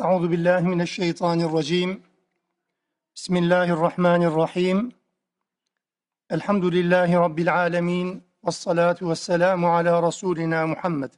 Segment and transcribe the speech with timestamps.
[0.00, 2.02] أعوذ بالله من الشيطان الرجيم.
[3.14, 4.92] بسم الله الرحمن الرحيم.
[6.32, 11.10] الحمد لله رب العالمين والصلاة والسلام على رسولنا محمد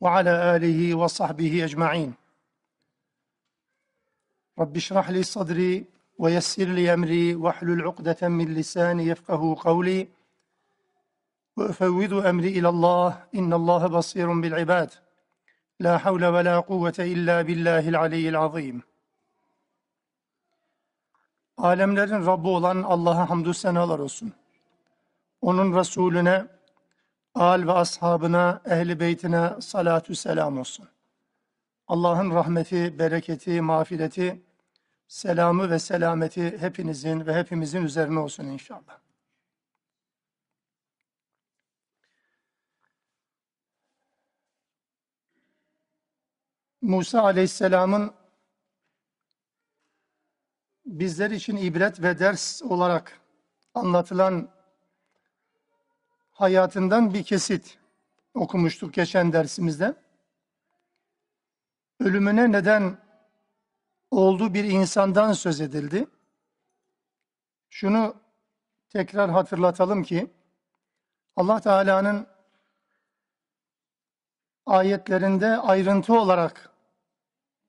[0.00, 2.14] وعلى آله وصحبه أجمعين.
[4.58, 5.84] رب اشرح لي صدري
[6.18, 10.08] ويسر لي أمري واحلل عقدة من لساني يفقه قولي.
[11.56, 14.90] وأفوض أمري إلى الله إن الله بصير بالعباد.
[15.82, 18.82] La havle ve la kuvvete illa billahil aliyyil azim.
[21.56, 24.32] Alemlerin Rabbi olan Allah'a hamdü senalar olsun.
[25.40, 26.46] Onun Resulüne,
[27.34, 30.88] al ve ashabına, ehli beytine salatü selam olsun.
[31.88, 34.42] Allah'ın rahmeti, bereketi, mağfireti,
[35.08, 39.03] selamı ve selameti hepinizin ve hepimizin üzerine olsun inşallah.
[46.84, 48.14] Musa Aleyhisselam'ın
[50.86, 53.20] bizler için ibret ve ders olarak
[53.74, 54.48] anlatılan
[56.32, 57.78] hayatından bir kesit
[58.34, 59.94] okumuştuk geçen dersimizde.
[62.00, 62.98] Ölümüne neden
[64.10, 66.06] olduğu bir insandan söz edildi.
[67.70, 68.16] Şunu
[68.88, 70.30] tekrar hatırlatalım ki
[71.36, 72.26] Allah Teala'nın
[74.66, 76.73] ayetlerinde ayrıntı olarak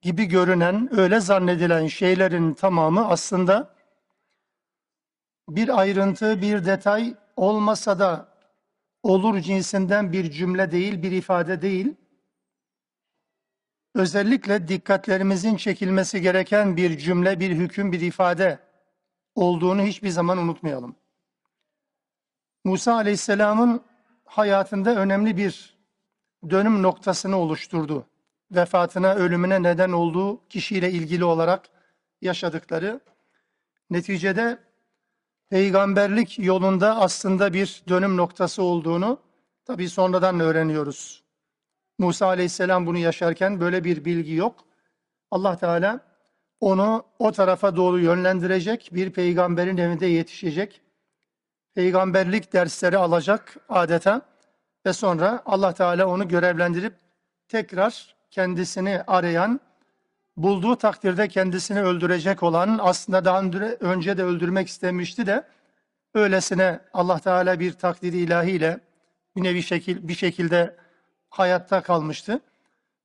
[0.05, 3.75] gibi görünen, öyle zannedilen şeylerin tamamı aslında
[5.49, 8.27] bir ayrıntı, bir detay olmasa da
[9.03, 11.95] olur cinsinden bir cümle değil, bir ifade değil.
[13.95, 18.59] Özellikle dikkatlerimizin çekilmesi gereken bir cümle, bir hüküm, bir ifade
[19.35, 20.95] olduğunu hiçbir zaman unutmayalım.
[22.63, 23.81] Musa Aleyhisselam'ın
[24.25, 25.77] hayatında önemli bir
[26.49, 28.07] dönüm noktasını oluşturdu
[28.51, 31.69] vefatına, ölümüne neden olduğu kişiyle ilgili olarak
[32.21, 32.99] yaşadıkları.
[33.89, 34.57] Neticede
[35.49, 39.19] peygamberlik yolunda aslında bir dönüm noktası olduğunu
[39.65, 41.23] tabii sonradan öğreniyoruz.
[41.99, 44.65] Musa aleyhisselam bunu yaşarken böyle bir bilgi yok.
[45.31, 45.99] Allah Teala
[46.59, 50.81] onu o tarafa doğru yönlendirecek, bir peygamberin evinde yetişecek,
[51.75, 54.21] peygamberlik dersleri alacak adeta
[54.85, 56.93] ve sonra Allah Teala onu görevlendirip
[57.47, 59.59] tekrar kendisini arayan,
[60.37, 63.41] bulduğu takdirde kendisini öldürecek olan, aslında daha
[63.79, 65.43] önce de öldürmek istemişti de,
[66.13, 68.79] öylesine Allah Teala bir takdiri ilahiyle
[69.35, 70.75] bir nevi şekil, bir şekilde
[71.29, 72.39] hayatta kalmıştı.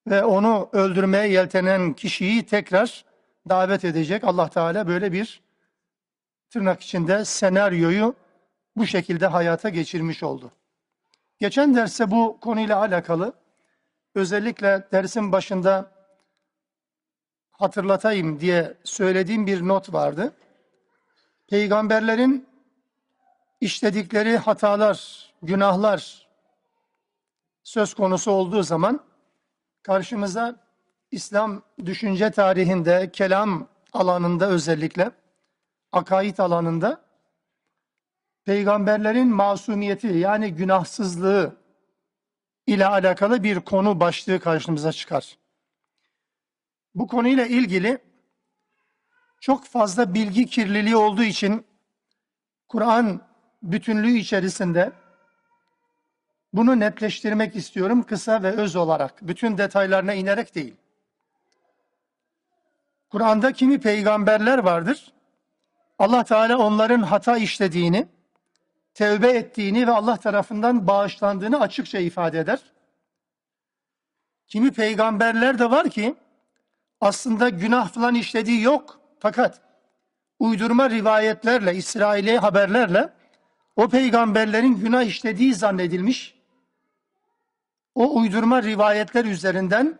[0.06, 3.04] Ve onu öldürmeye yeltenen kişiyi tekrar
[3.48, 4.24] davet edecek.
[4.24, 5.41] Allah Teala böyle bir
[6.50, 8.14] tırnak içinde senaryoyu
[8.76, 10.50] bu şekilde hayata geçirmiş oldu.
[11.38, 13.32] Geçen derste bu konuyla alakalı
[14.15, 15.91] özellikle dersin başında
[17.50, 20.32] hatırlatayım diye söylediğim bir not vardı.
[21.48, 22.48] Peygamberlerin
[23.60, 26.28] işledikleri hatalar, günahlar
[27.62, 29.00] söz konusu olduğu zaman
[29.82, 30.56] karşımıza
[31.10, 35.10] İslam düşünce tarihinde, kelam alanında özellikle,
[35.92, 37.00] akaid alanında
[38.44, 41.59] peygamberlerin masumiyeti yani günahsızlığı
[42.66, 45.38] ile alakalı bir konu başlığı karşımıza çıkar.
[46.94, 47.98] Bu konuyla ilgili
[49.41, 51.66] çok fazla bilgi kirliliği olduğu için
[52.69, 53.21] Kur'an
[53.62, 54.93] bütünlüğü içerisinde
[56.53, 59.15] bunu netleştirmek istiyorum kısa ve öz olarak.
[59.22, 60.77] Bütün detaylarına inerek değil.
[63.10, 65.12] Kur'an'da kimi peygamberler vardır.
[65.98, 68.09] Allah Teala onların hata işlediğini,
[68.95, 72.61] tevbe ettiğini ve Allah tarafından bağışlandığını açıkça ifade eder.
[74.47, 76.15] Kimi peygamberler de var ki
[77.01, 79.61] aslında günah falan işlediği yok fakat
[80.39, 83.12] uydurma rivayetlerle, İsraili haberlerle
[83.77, 86.41] o peygamberlerin günah işlediği zannedilmiş.
[87.95, 89.99] O uydurma rivayetler üzerinden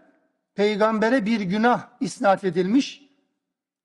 [0.54, 3.03] peygambere bir günah isnat edilmiş.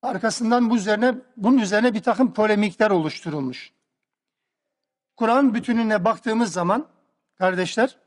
[0.02, 3.72] Arkasından bu üzerine bunun üzerine bir takım polemikler oluşturulmuş.
[5.18, 6.88] Kur'an bütününe baktığımız zaman
[7.36, 7.98] kardeşler,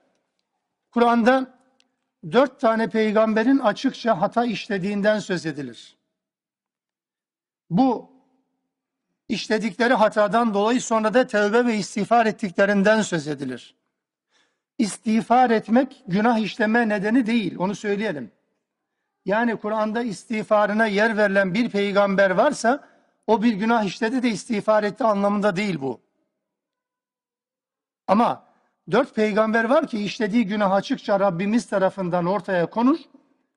[0.90, 1.58] Kur'an'da
[2.32, 5.96] dört tane peygamberin açıkça hata işlediğinden söz edilir.
[7.70, 8.10] Bu
[9.28, 13.74] işledikleri hatadan dolayı sonra da tövbe ve istiğfar ettiklerinden söz edilir.
[14.78, 18.30] İstiğfar etmek günah işleme nedeni değil, onu söyleyelim.
[19.24, 22.88] Yani Kur'an'da istiğfarına yer verilen bir peygamber varsa
[23.26, 26.07] o bir günah işledi de istiğfar etti anlamında değil bu.
[28.08, 28.44] Ama
[28.90, 32.98] dört peygamber var ki işlediği günah açıkça Rabbimiz tarafından ortaya konur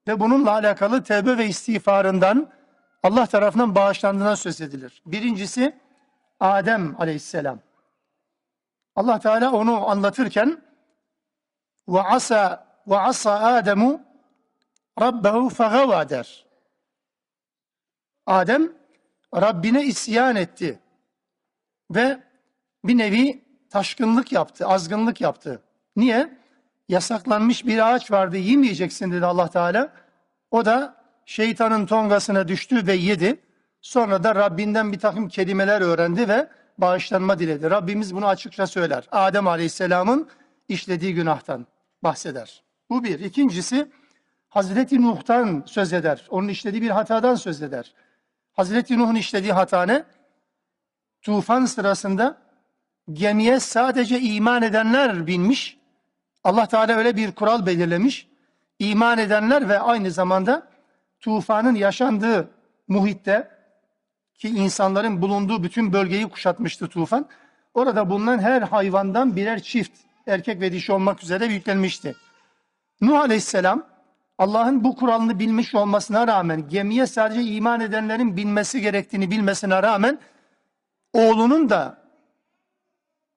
[0.07, 2.51] ve bununla alakalı tevbe ve istiğfarından
[3.03, 5.01] Allah tarafından bağışlandığına söz edilir.
[5.05, 5.79] Birincisi
[6.39, 7.59] Adem aleyhisselam.
[8.95, 10.61] Allah Teala onu anlatırken
[11.87, 14.01] ve asa ve asa Ademu
[15.01, 16.45] Rabbehu fegava der.
[18.25, 18.73] Adem
[19.35, 20.79] Rabbine isyan etti
[21.91, 22.23] ve
[22.83, 25.61] bir nevi taşkınlık yaptı, azgınlık yaptı.
[25.95, 26.37] Niye?
[26.89, 29.93] Yasaklanmış bir ağaç vardı, yemeyeceksin dedi Allah Teala.
[30.51, 30.95] O da
[31.25, 33.39] şeytanın tongasına düştü ve yedi.
[33.81, 37.69] Sonra da Rabbinden bir takım kelimeler öğrendi ve bağışlanma diledi.
[37.69, 39.07] Rabbimiz bunu açıkça söyler.
[39.11, 40.29] Adem Aleyhisselam'ın
[40.67, 41.67] işlediği günahtan
[42.03, 42.63] bahseder.
[42.89, 43.19] Bu bir.
[43.19, 43.91] İkincisi
[44.49, 46.27] Hazreti Nuh'tan söz eder.
[46.29, 47.93] Onun işlediği bir hatadan söz eder.
[48.53, 50.03] Hazreti Nuh'un işlediği hata ne?
[51.21, 52.37] Tufan sırasında
[53.13, 55.77] gemiye sadece iman edenler binmiş.
[56.43, 58.27] Allah Teala öyle bir kural belirlemiş.
[58.79, 60.67] İman edenler ve aynı zamanda
[61.19, 62.49] tufanın yaşandığı
[62.87, 63.51] muhitte
[64.35, 67.25] ki insanların bulunduğu bütün bölgeyi kuşatmıştı tufan.
[67.73, 69.91] Orada bulunan her hayvandan birer çift
[70.27, 72.15] erkek ve dişi olmak üzere yüklenmişti.
[73.01, 73.83] Nuh Aleyhisselam
[74.37, 80.19] Allah'ın bu kuralını bilmiş olmasına rağmen gemiye sadece iman edenlerin binmesi gerektiğini bilmesine rağmen
[81.13, 82.00] oğlunun da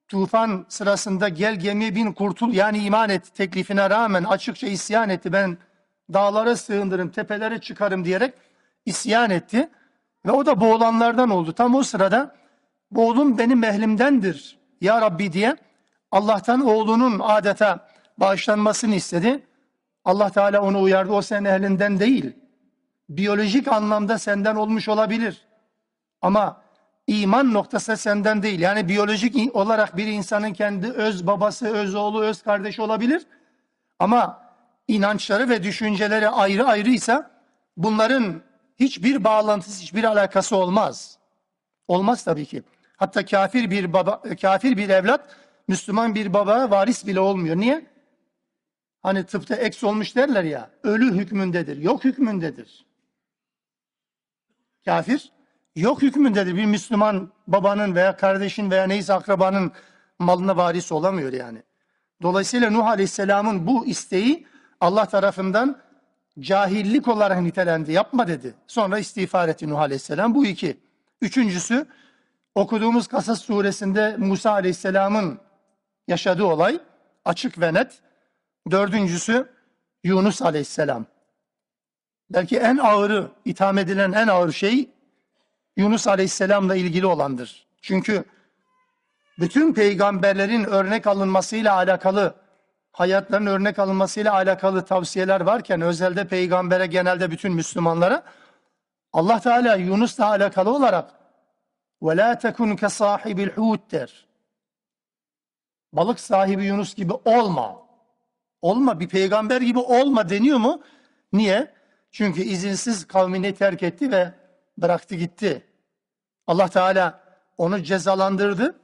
[0.09, 5.33] tufan sırasında gel gemiye bin kurtul yani iman et teklifine rağmen açıkça isyan etti.
[5.33, 5.59] Ben
[6.13, 8.35] dağlara sığındırım, tepelere çıkarım diyerek
[8.87, 9.71] isyan etti.
[10.27, 11.53] Ve o da boğulanlardan oldu.
[11.53, 12.35] Tam o sırada
[12.95, 15.57] oğlum benim ehlimdendir ya Rabbi diye
[16.13, 19.43] Allah'tan oğlunun adeta bağışlanmasını istedi.
[20.05, 21.13] Allah Teala onu uyardı.
[21.13, 22.33] O senin ehlinden değil.
[23.09, 25.47] Biyolojik anlamda senden olmuş olabilir.
[26.23, 26.64] Ama
[27.07, 28.61] iman noktası senden değil.
[28.61, 33.27] Yani biyolojik olarak bir insanın kendi öz babası, öz oğlu, öz kardeşi olabilir.
[33.99, 34.45] Ama
[34.89, 37.31] inançları ve düşünceleri ayrı ayrıysa
[37.77, 38.43] bunların
[38.77, 41.19] hiçbir bağlantısı, hiçbir alakası olmaz.
[41.89, 42.63] Olmaz tabii ki.
[42.97, 45.37] Hatta kafir bir baba, kafir bir evlat
[45.69, 47.57] Müslüman bir baba varis bile olmuyor.
[47.57, 47.87] Niye?
[49.03, 52.87] Hani tıpta eks olmuş derler ya, ölü hükmündedir, yok hükmündedir.
[54.85, 55.33] Kafir,
[55.77, 56.57] yok hükmündedir.
[56.57, 59.73] Bir Müslüman babanın veya kardeşin veya neyse akrabanın
[60.19, 61.63] malına varis olamıyor yani.
[62.23, 64.47] Dolayısıyla Nuh Aleyhisselam'ın bu isteği
[64.81, 65.79] Allah tarafından
[66.41, 67.93] cahillik olarak nitelendi.
[67.93, 68.55] Yapma dedi.
[68.67, 70.35] Sonra istiğfar etti Nuh Aleyhisselam.
[70.35, 70.81] Bu iki.
[71.21, 71.87] Üçüncüsü
[72.55, 75.39] okuduğumuz Kasas suresinde Musa Aleyhisselam'ın
[76.09, 76.81] yaşadığı olay
[77.25, 77.99] açık ve net.
[78.71, 79.49] Dördüncüsü
[80.05, 81.07] Yunus Aleyhisselam.
[82.31, 84.94] Belki en ağırı, itham edilen en ağır şey
[85.78, 87.68] Yunus Aleyhisselam'la ilgili olandır.
[87.82, 88.24] Çünkü
[89.40, 92.36] bütün peygamberlerin örnek alınmasıyla alakalı,
[92.92, 98.24] hayatlarının örnek alınmasıyla alakalı tavsiyeler varken özelde peygambere genelde bütün Müslümanlara
[99.14, 101.20] Allah Teala Yunus'la alakalı olarak
[102.02, 104.26] وَلَا تَكُنْ كَصَاحِبِ الْحُوتِ der.
[105.94, 107.90] Balık sahibi Yunus gibi olma.
[108.62, 110.82] Olma bir peygamber gibi olma deniyor mu?
[111.34, 111.74] Niye?
[112.12, 114.34] Çünkü izinsiz kavmini terk etti ve
[114.79, 115.67] bıraktı gitti.
[116.47, 117.21] Allah Teala
[117.59, 118.75] onu cezalandırdı.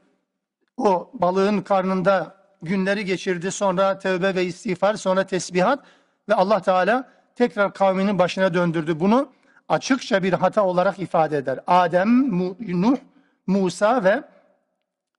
[0.77, 3.53] O balığın karnında günleri geçirdi.
[3.53, 5.85] Sonra tövbe ve istiğfar, sonra tesbihat
[6.29, 9.01] ve Allah Teala tekrar kavminin başına döndürdü.
[9.01, 9.33] Bunu
[9.69, 11.61] açıkça bir hata olarak ifade eder.
[11.67, 12.39] Adem,
[12.83, 12.97] Nuh,
[13.47, 14.23] Musa ve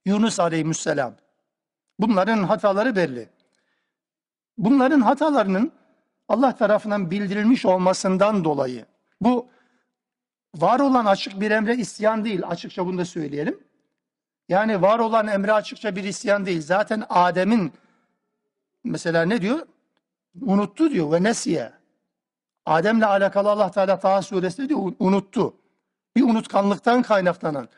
[0.06, 1.14] Yunus aleyhisselam.
[2.00, 3.30] Bunların hataları belli.
[4.58, 5.72] Bunların hatalarının
[6.28, 8.86] Allah tarafından bildirilmiş olmasından dolayı
[9.22, 9.48] bu
[10.56, 12.42] var olan açık bir emre isyan değil.
[12.48, 13.60] Açıkça bunu da söyleyelim.
[14.50, 16.62] Yani var olan emre açıkça bir isyan değil.
[16.62, 17.74] Zaten Adem'in
[18.84, 19.68] mesela ne diyor?
[20.42, 21.72] Unuttu diyor ve nesiye.
[22.66, 25.54] Adem'le alakalı Allah Teala Taha suresinde diyor unuttu.
[26.16, 27.70] Bir unutkanlıktan kaynaklanan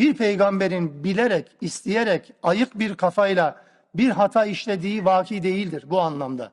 [0.00, 6.52] bir peygamberin bilerek, isteyerek, ayık bir kafayla bir hata işlediği vaki değildir bu anlamda.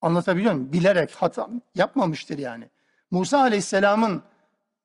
[0.00, 0.72] Anlatabiliyor muyum?
[0.72, 2.68] Bilerek hata yapmamıştır yani.
[3.10, 4.22] Musa Aleyhisselam'ın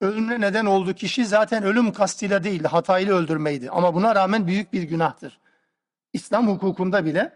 [0.01, 3.69] ölümüne neden olduğu kişi zaten ölüm kastıyla değil, hatayla öldürmeydi.
[3.69, 5.39] Ama buna rağmen büyük bir günahtır.
[6.13, 7.33] İslam hukukunda bile,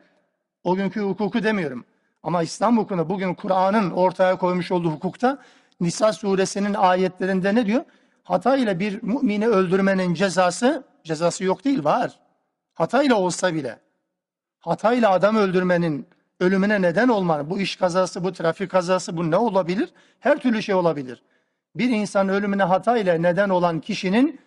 [0.63, 1.85] o günkü hukuku demiyorum.
[2.23, 5.37] Ama İslam hukukunda bugün Kur'an'ın ortaya koymuş olduğu hukukta
[5.79, 7.83] Nisa suresinin ayetlerinde ne diyor?
[8.23, 12.19] Hatayla bir mümini öldürmenin cezası, cezası yok değil var.
[12.73, 13.79] Hatayla olsa bile.
[14.59, 16.07] Hatayla adam öldürmenin
[16.39, 19.89] ölümüne neden olman, bu iş kazası, bu trafik kazası, bu ne olabilir?
[20.19, 21.23] Her türlü şey olabilir.
[21.75, 24.41] Bir insan ölümüne hatayla neden olan kişinin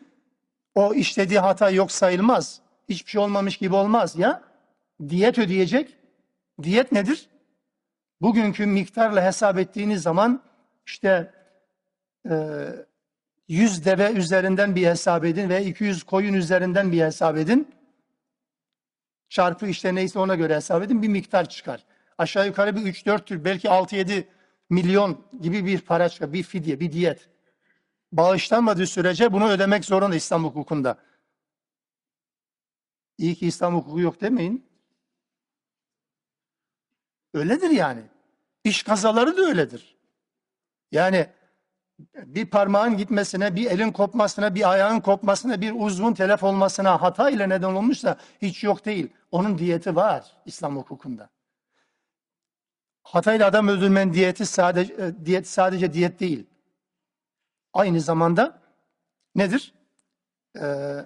[0.74, 2.60] o işlediği hata yok sayılmaz.
[2.88, 4.42] Hiçbir şey olmamış gibi olmaz ya.
[5.08, 5.96] Diyet ödeyecek.
[6.62, 7.28] Diyet nedir?
[8.20, 10.42] bugünkü miktarla hesap ettiğiniz zaman
[10.86, 11.30] işte
[12.30, 12.66] e,
[13.48, 17.68] 100 deve üzerinden bir hesap edin ve 200 koyun üzerinden bir hesap edin.
[19.28, 21.84] Çarpı işte neyse ona göre hesap edin bir miktar çıkar.
[22.18, 24.24] Aşağı yukarı bir 3-4 tür belki 6-7
[24.70, 26.32] milyon gibi bir para çıkar.
[26.32, 27.28] Bir fidye, bir diyet.
[28.12, 30.98] Bağışlanmadığı sürece bunu ödemek zorunda İslam hukukunda.
[33.18, 34.66] İyi ki İslam hukuku yok demeyin.
[37.34, 38.02] Öyledir yani.
[38.64, 39.96] İş kazaları da öyledir.
[40.92, 41.30] Yani
[42.14, 47.48] bir parmağın gitmesine, bir elin kopmasına, bir ayağın kopmasına, bir uzvun telef olmasına hata ile
[47.48, 49.08] neden olmuşsa hiç yok değil.
[49.30, 51.28] Onun diyeti var İslam hukukunda.
[53.02, 56.46] Hatayla adam öldürmenin diyeti sadece e, diyet sadece diyet değil.
[57.72, 58.58] Aynı zamanda
[59.34, 59.74] nedir?
[60.60, 61.04] Ee,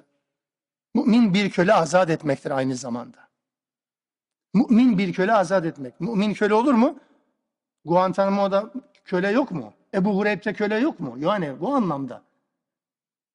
[0.95, 3.29] mümin bir köle azat etmektir aynı zamanda.
[4.55, 6.01] Mümin bir köle azat etmek.
[6.01, 6.99] Mümin köle olur mu?
[7.85, 8.73] Guantanamo'da
[9.05, 9.75] köle yok mu?
[9.95, 11.15] Ebu Hureyb'te köle yok mu?
[11.19, 12.23] Yani bu anlamda.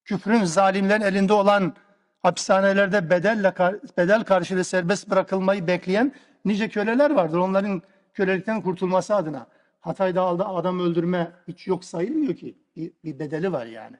[0.05, 1.73] Küfrün zalimlerin elinde olan
[2.19, 3.53] hapishanelerde bedelle,
[3.97, 6.13] bedel karşılığı serbest bırakılmayı bekleyen
[6.45, 7.37] nice köleler vardır.
[7.37, 7.81] Onların
[8.13, 9.47] kölelikten kurtulması adına.
[9.79, 12.57] Hatay'da adam öldürme hiç yok sayılmıyor ki.
[12.75, 13.97] Bir, bir bedeli var yani.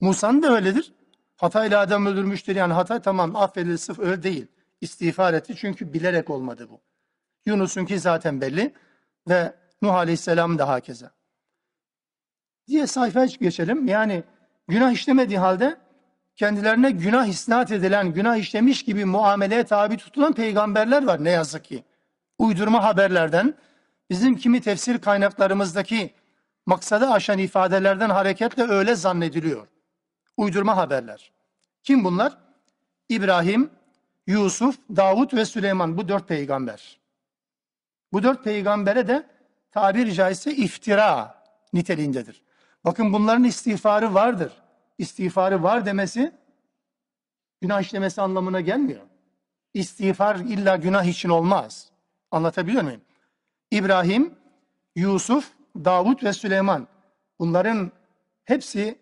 [0.00, 0.92] Musa'nın da öyledir.
[1.36, 2.56] Hatay'la adam öldürmüştür.
[2.56, 4.46] Yani Hatay tamam affedilir sırf öyle değil.
[4.80, 6.80] İstiğfar etti çünkü bilerek olmadı bu.
[7.46, 8.74] Yunus'unki zaten belli
[9.28, 11.10] ve Nuh Aleyhisselam da hakeza.
[12.68, 13.86] Diye sayfaya geçelim.
[13.86, 14.22] Yani
[14.68, 15.76] günah işlemediği halde
[16.36, 21.84] kendilerine günah isnat edilen, günah işlemiş gibi muameleye tabi tutulan peygamberler var ne yazık ki.
[22.38, 23.54] Uydurma haberlerden,
[24.10, 26.10] bizim kimi tefsir kaynaklarımızdaki
[26.66, 29.66] maksadı aşan ifadelerden hareketle öyle zannediliyor.
[30.36, 31.32] Uydurma haberler.
[31.82, 32.38] Kim bunlar?
[33.08, 33.70] İbrahim,
[34.26, 36.98] Yusuf, Davut ve Süleyman bu dört peygamber.
[38.12, 39.26] Bu dört peygambere de
[39.70, 42.47] tabiri caizse iftira niteliğindedir.
[42.88, 44.52] Bakın bunların istiğfarı vardır.
[44.98, 46.32] İstiğfarı var demesi
[47.60, 49.00] günah işlemesi anlamına gelmiyor.
[49.74, 51.90] İstiğfar illa günah için olmaz.
[52.30, 53.00] Anlatabiliyor muyum?
[53.70, 54.34] İbrahim,
[54.96, 56.88] Yusuf, Davut ve Süleyman.
[57.38, 57.92] Bunların
[58.44, 58.98] hepsi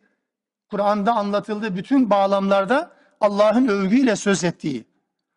[0.71, 2.90] Kur'an'da anlatıldığı bütün bağlamlarda
[3.21, 4.85] Allah'ın övgüyle söz ettiği,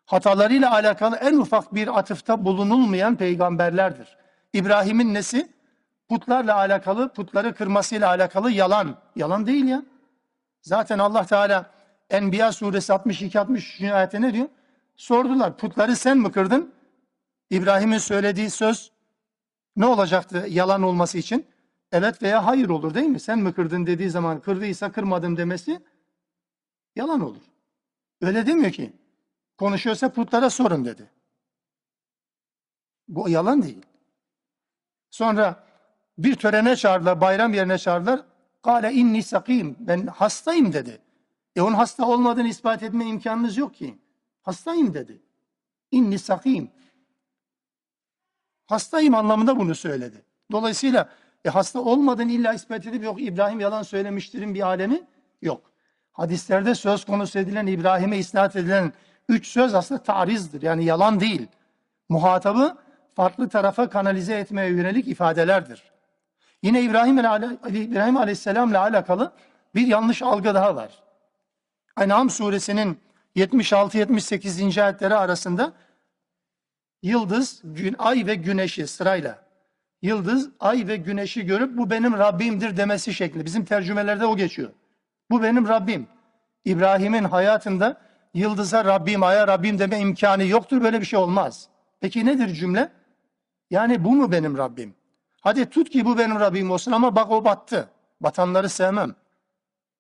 [0.05, 4.17] hatalarıyla alakalı en ufak bir atıfta bulunulmayan peygamberlerdir.
[4.53, 5.58] İbrahim'in nesi?
[6.09, 8.97] Putlarla alakalı, putları kırmasıyla alakalı yalan.
[9.15, 9.83] Yalan değil ya.
[10.61, 11.71] Zaten Allah Teala
[12.09, 13.93] Enbiya suresi 62-63.
[13.93, 14.47] ayette ne diyor?
[14.95, 16.73] Sordular putları sen mi kırdın?
[17.49, 18.91] İbrahim'in söylediği söz
[19.75, 21.45] ne olacaktı yalan olması için?
[21.91, 23.19] Evet veya hayır olur değil mi?
[23.19, 25.81] Sen mi kırdın dediği zaman kırdıysa kırmadım demesi
[26.95, 27.41] yalan olur.
[28.21, 28.93] Öyle demiyor ki.
[29.57, 31.09] Konuşuyorsa putlara sorun dedi.
[33.07, 33.85] Bu yalan değil.
[35.09, 35.68] Sonra
[36.23, 38.21] bir törene çağırdılar, bayram yerine çağırdılar.
[38.63, 39.75] Kale inni sakim.
[39.79, 41.01] Ben hastayım dedi.
[41.55, 43.99] E onun hasta olmadığını ispat etme imkanınız yok ki.
[44.41, 45.21] Hastayım dedi.
[45.91, 46.71] İnni sakim.
[48.67, 50.23] Hastayım anlamında bunu söyledi.
[50.51, 51.09] Dolayısıyla
[51.45, 55.01] e, hasta olmadığını illa ispat edip yok İbrahim yalan söylemiştirin bir alemi
[55.41, 55.71] yok.
[56.11, 58.93] Hadislerde söz konusu edilen İbrahim'e isnat edilen
[59.29, 60.61] üç söz aslında tarizdir.
[60.61, 61.47] Yani yalan değil.
[62.09, 62.77] Muhatabı
[63.15, 65.98] farklı tarafa kanalize etmeye yönelik ifadelerdir.
[66.63, 67.17] Yine İbrahim,
[67.75, 69.31] İbrahim Aleyhisselam ile alakalı
[69.75, 71.03] bir yanlış algı daha var.
[71.99, 72.99] En'am suresinin
[73.35, 74.83] 76-78.
[74.83, 75.73] ayetleri arasında
[77.03, 79.49] yıldız, gün, ay ve güneşi sırayla
[80.01, 83.45] yıldız, ay ve güneşi görüp bu benim Rabbimdir demesi şekli.
[83.45, 84.69] Bizim tercümelerde o geçiyor.
[85.31, 86.07] Bu benim Rabbim.
[86.65, 88.01] İbrahim'in hayatında
[88.33, 90.81] yıldıza Rabbim, aya Rabbim deme imkanı yoktur.
[90.81, 91.67] Böyle bir şey olmaz.
[92.01, 92.91] Peki nedir cümle?
[93.69, 94.98] Yani bu mu benim Rabbim?
[95.40, 97.88] Hadi tut ki bu benim Rabbim olsun ama bak o battı.
[98.20, 99.14] Batanları sevmem.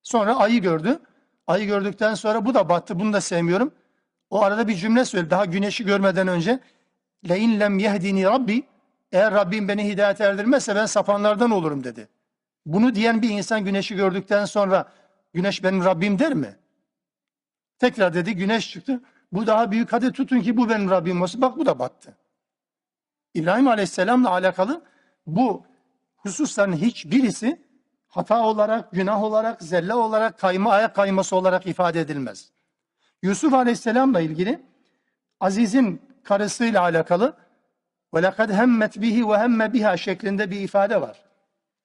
[0.02, 0.98] Sonra ayı gördü.
[1.46, 3.00] Ayı gördükten sonra bu da battı.
[3.00, 3.74] Bunu da sevmiyorum.
[4.30, 5.30] O arada bir cümle söyledi.
[5.30, 6.60] Daha güneşi görmeden önce.
[7.24, 8.64] لَاِنْ lem yehdini Rabbi
[9.14, 12.08] Eğer Rabbim beni hidayet erdirmezse ben sapanlardan olurum dedi.
[12.66, 14.92] Bunu diyen bir insan güneşi gördükten sonra
[15.34, 16.56] güneş benim Rabbim der mi?
[17.78, 19.00] Tekrar dedi güneş çıktı.
[19.32, 21.42] Bu daha büyük hadi tutun ki bu benim Rabbim olsun.
[21.42, 22.16] Bak bu da battı.
[23.34, 24.82] İbrahim Aleyhisselam'la alakalı
[25.35, 25.65] bu
[26.17, 27.61] hususların hiçbirisi
[28.07, 32.51] hata olarak, günah olarak, zelle olarak, kayma ayak kayması olarak ifade edilmez.
[33.21, 34.59] Yusuf Aleyhisselam'la ilgili
[35.39, 37.35] Aziz'in karısıyla alakalı
[38.37, 41.25] hemmet bihi ve hemme biha şeklinde bir ifade var.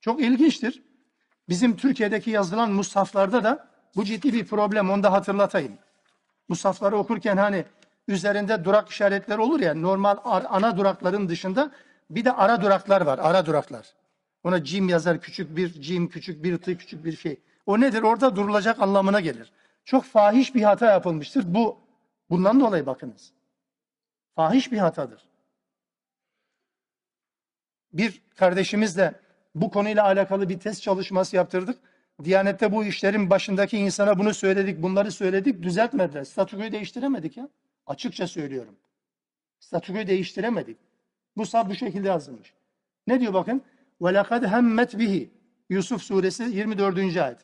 [0.01, 0.83] Çok ilginçtir.
[1.49, 4.91] Bizim Türkiye'deki yazılan mushaflarda da bu ciddi bir problem.
[4.91, 5.73] Onu da hatırlatayım.
[6.49, 7.65] Mushafları okurken hani
[8.09, 11.71] üzerinde durak işaretleri olur ya normal ana durakların dışında
[12.11, 13.95] Bir de ara duraklar var, ara duraklar.
[14.45, 17.41] Ona cim yazar, küçük bir cim, küçük bir tı, küçük bir şey.
[17.67, 18.03] O nedir?
[18.03, 19.53] Orada durulacak anlamına gelir.
[19.85, 21.55] Çok fahiş bir hata yapılmıştır.
[21.55, 21.79] Bu
[22.31, 23.33] bundan dolayı bakınız.
[24.35, 25.29] Fahiş bir hatadır.
[27.93, 29.15] Bir kardeşimizle
[29.55, 31.79] bu konuyla alakalı bir test çalışması yaptırdık.
[32.25, 36.25] Diyanette bu işlerin başındaki insana bunu söyledik, bunları söyledik, düzeltmediler.
[36.25, 37.49] Statükoyu değiştiremedik ya.
[37.87, 38.77] Açıkça söylüyorum.
[39.61, 40.79] Statükoyu değiştiremedik.
[41.38, 42.54] Bu sab bu şekilde yazılmış.
[43.08, 43.62] Ne diyor bakın?
[44.02, 45.30] وَلَقَدْ hemmet bihi.
[45.70, 46.98] Yusuf suresi 24.
[46.98, 47.40] ayet.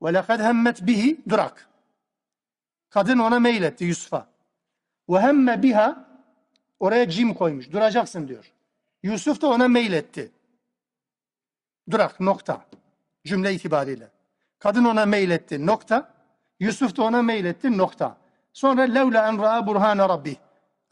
[0.00, 1.68] وَلَقَدْ hemmet bihi durak.
[2.90, 4.26] Kadın ona meyletti Yusuf'a.
[5.08, 6.08] وَهemme biha
[6.80, 7.72] oraya cim koymuş.
[7.72, 8.52] Duracaksın diyor.
[9.02, 10.32] Yusuf da ona meyletti.
[11.90, 12.66] Durak nokta.
[13.24, 14.08] Cümle itibariyle.
[14.58, 16.14] Kadın ona meyletti nokta.
[16.60, 18.16] Yusuf da ona meyletti nokta.
[18.52, 20.36] Sonra levla en ra'a burhane rabbi.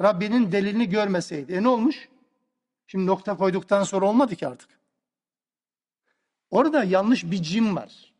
[0.03, 1.53] Rabbinin delilini görmeseydi.
[1.53, 2.09] E ne olmuş?
[2.88, 4.70] Şimdi nokta koyduktan sonra olmadı ki artık.
[6.50, 8.14] Orada yanlış bir cim var.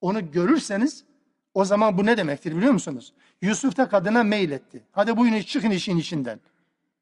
[0.00, 1.04] Onu görürseniz
[1.54, 3.12] o zaman bu ne demektir biliyor musunuz?
[3.42, 4.82] Yusuf da kadına meyletti.
[4.92, 6.40] Hadi buyurun çıkın işin içinden.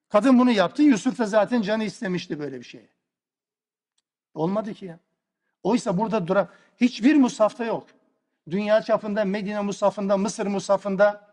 [0.09, 0.83] Kadın bunu yaptı.
[0.83, 2.89] Yusuf da zaten canı istemişti böyle bir şeyi.
[4.35, 4.99] Olmadı ki ya.
[5.63, 6.49] Oysa burada dura
[6.81, 7.87] hiçbir musafta yok.
[8.51, 11.29] Dünya çapında, Medine musafında, Mısır musafında,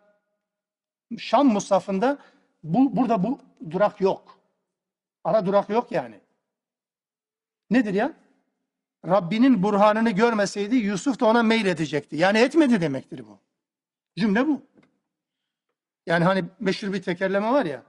[1.18, 2.18] Şam musafında
[2.64, 3.40] bu, burada bu
[3.72, 4.40] durak yok.
[5.24, 6.20] Ara durak yok yani.
[7.70, 8.14] Nedir ya?
[9.08, 12.16] Rabbinin burhanını görmeseydi Yusuf da ona mail edecekti.
[12.16, 13.40] Yani etmedi demektir bu.
[14.18, 14.62] Cümle bu.
[16.06, 17.84] Yani hani meşhur bir tekerleme var ya.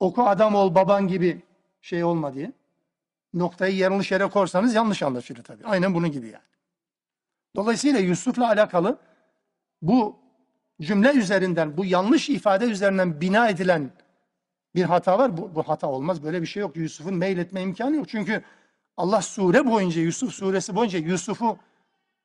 [0.00, 1.42] Oku adam ol baban gibi
[1.80, 2.52] şey olma diye.
[3.34, 5.64] Noktayı yanlış yere korsanız yanlış anlaşılır tabii.
[5.64, 6.44] Aynen bunun gibi yani.
[7.56, 8.98] Dolayısıyla Yusuf'la alakalı
[9.82, 10.18] bu
[10.80, 13.90] cümle üzerinden, bu yanlış ifade üzerinden bina edilen
[14.74, 15.36] bir hata var.
[15.36, 16.22] Bu, bu hata olmaz.
[16.22, 16.76] Böyle bir şey yok.
[16.76, 18.08] Yusuf'un mail etme imkanı yok.
[18.08, 18.44] Çünkü
[18.96, 21.58] Allah sure boyunca, Yusuf suresi boyunca Yusuf'u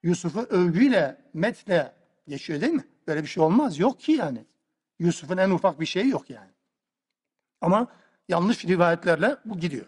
[0.03, 1.93] Yusuf'u övgüyle, metle
[2.27, 2.86] geçiyor değil mi?
[3.08, 3.79] Böyle bir şey olmaz.
[3.79, 4.45] Yok ki yani.
[4.99, 6.51] Yusuf'un en ufak bir şeyi yok yani.
[7.62, 7.88] Ama
[8.29, 9.86] yanlış rivayetlerle bu gidiyor.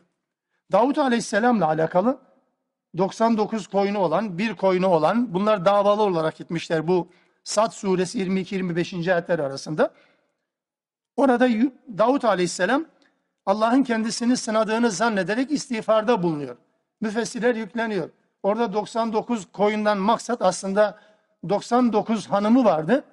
[0.72, 2.20] Davut Aleyhisselam'la alakalı
[2.98, 7.10] 99 koyunu olan, bir koyunu olan, bunlar davalı olarak gitmişler bu
[7.44, 9.14] Sad suresi 22-25.
[9.14, 9.94] ayetler arasında.
[11.18, 11.50] Orada
[11.98, 12.86] Davut Aleyhisselam
[13.46, 16.58] Allah'ın kendisini sınadığını zannederek istiğfarda bulunuyor.
[17.02, 18.10] Müfessirler yükleniyor.
[18.44, 21.00] Orada 99 koyundan maksat aslında
[21.50, 23.04] 99 hanımı vardı.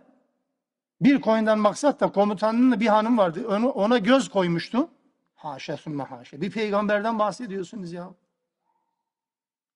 [1.00, 3.48] Bir koyundan maksat da komutanının bir hanım vardı.
[3.48, 4.88] Onu, ona göz koymuştu.
[5.34, 6.40] Haşa sümme haşa.
[6.40, 8.10] Bir peygamberden bahsediyorsunuz ya.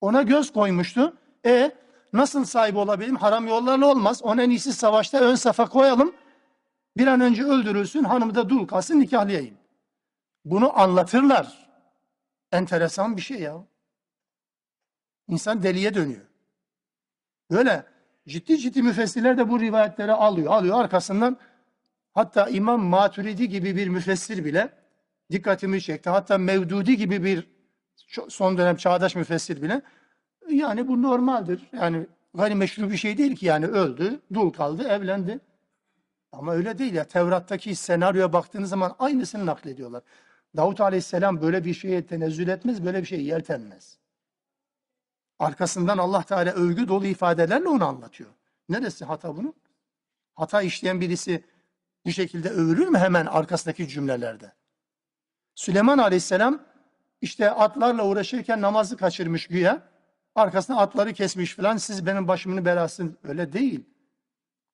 [0.00, 1.16] Ona göz koymuştu.
[1.46, 1.72] E
[2.12, 3.16] nasıl sahibi olabilirim?
[3.16, 4.22] Haram yollarla olmaz.
[4.22, 6.12] Onun en iyisi savaşta ön safa koyalım.
[6.98, 9.54] Bir an önce öldürülsün, hanımı da dul kalsın, nikahlayayım.
[10.44, 11.68] Bunu anlatırlar.
[12.52, 13.64] Enteresan bir şey ya.
[15.28, 16.26] İnsan deliye dönüyor.
[17.50, 17.86] Böyle
[18.28, 21.36] ciddi ciddi müfessirler de bu rivayetleri alıyor, alıyor arkasından.
[22.14, 24.72] Hatta İmam Maturidi gibi bir müfessir bile
[25.30, 26.10] dikkatimi çekti.
[26.10, 27.46] Hatta Mevdudi gibi bir
[28.28, 29.82] son dönem çağdaş müfessir bile
[30.48, 31.62] yani bu normaldir.
[31.72, 35.40] Yani gayrimeşru bir şey değil ki yani öldü, dul kaldı, evlendi.
[36.32, 37.04] Ama öyle değil ya.
[37.04, 40.02] Tevrat'taki senaryoya baktığınız zaman aynısını naklediyorlar.
[40.56, 43.98] Davut Aleyhisselam böyle bir şeye tenezzül etmez, böyle bir şey yeltenmez.
[45.38, 48.30] Arkasından Allah Teala övgü dolu ifadelerle onu anlatıyor.
[48.68, 49.54] Neresi hata bunun?
[50.34, 51.44] Hata işleyen birisi
[52.06, 54.52] bu şekilde övülür mü hemen arkasındaki cümlelerde?
[55.54, 56.62] Süleyman Aleyhisselam
[57.20, 59.82] işte atlarla uğraşırken namazı kaçırmış güya.
[60.34, 61.76] Arkasına atları kesmiş falan.
[61.76, 63.16] Siz benim başımın belası.
[63.24, 63.84] Öyle değil.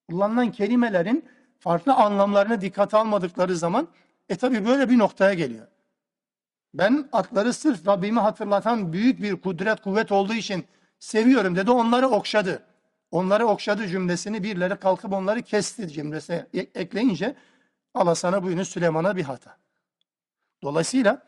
[0.09, 1.29] Kullanılan kelimelerin
[1.65, 3.89] farklı anlamlarını dikkate almadıkları zaman
[4.29, 5.67] e tabi böyle bir noktaya geliyor.
[6.75, 10.65] Ben atları sırf Rabbimi hatırlatan büyük bir kudret kuvvet olduğu için
[10.99, 11.71] seviyorum dedi.
[11.71, 12.63] Onları okşadı.
[13.11, 17.35] Onları okşadı cümlesini birileri kalkıp onları kesti cümlesine ekleyince
[17.95, 19.57] Allah sana buyurun Süleyman'a bir hata.
[20.63, 21.23] Dolayısıyla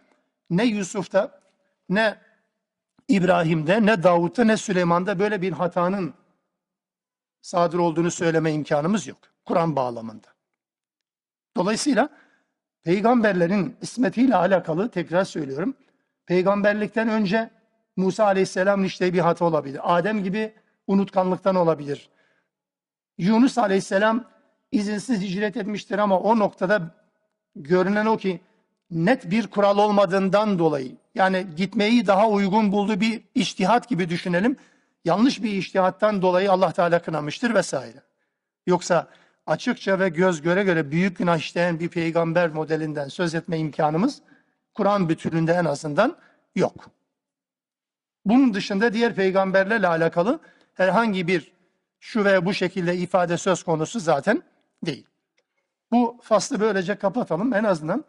[0.50, 1.40] ne Yusuf'ta
[1.88, 2.18] ne
[3.08, 6.14] İbrahim'de ne Davut'ta ne Süleyman'da böyle bir hatanın
[7.46, 9.18] sadır olduğunu söyleme imkanımız yok.
[9.44, 10.26] Kur'an bağlamında.
[11.56, 12.08] Dolayısıyla
[12.84, 15.76] peygamberlerin ismetiyle alakalı tekrar söylüyorum.
[16.26, 17.50] Peygamberlikten önce
[17.96, 19.80] Musa Aleyhisselam'ın işte bir hata olabilir.
[19.82, 20.54] Adem gibi
[20.86, 22.10] unutkanlıktan olabilir.
[23.18, 24.24] Yunus Aleyhisselam
[24.72, 26.94] izinsiz hicret etmiştir ama o noktada
[27.56, 28.40] görünen o ki
[28.90, 34.56] net bir kural olmadığından dolayı yani gitmeyi daha uygun bulduğu bir iştihat gibi düşünelim.
[35.06, 38.02] Yanlış bir iştihattan dolayı Allah Teala kınamıştır vesaire.
[38.66, 39.08] Yoksa
[39.46, 44.22] açıkça ve göz göre göre büyük günah işleyen bir peygamber modelinden söz etme imkanımız
[44.74, 46.16] Kur'an bütününde en azından
[46.54, 46.90] yok.
[48.24, 50.40] Bunun dışında diğer peygamberlerle alakalı
[50.74, 51.52] herhangi bir
[52.00, 54.42] şu veya bu şekilde ifade söz konusu zaten
[54.86, 55.06] değil.
[55.92, 57.54] Bu faslı böylece kapatalım.
[57.54, 58.04] En azından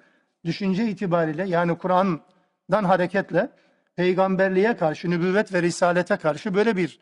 [0.46, 3.50] düşünce itibariyle yani Kur'an'dan hareketle
[3.98, 7.00] peygamberliğe karşı, nübüvvet ve risalete karşı böyle bir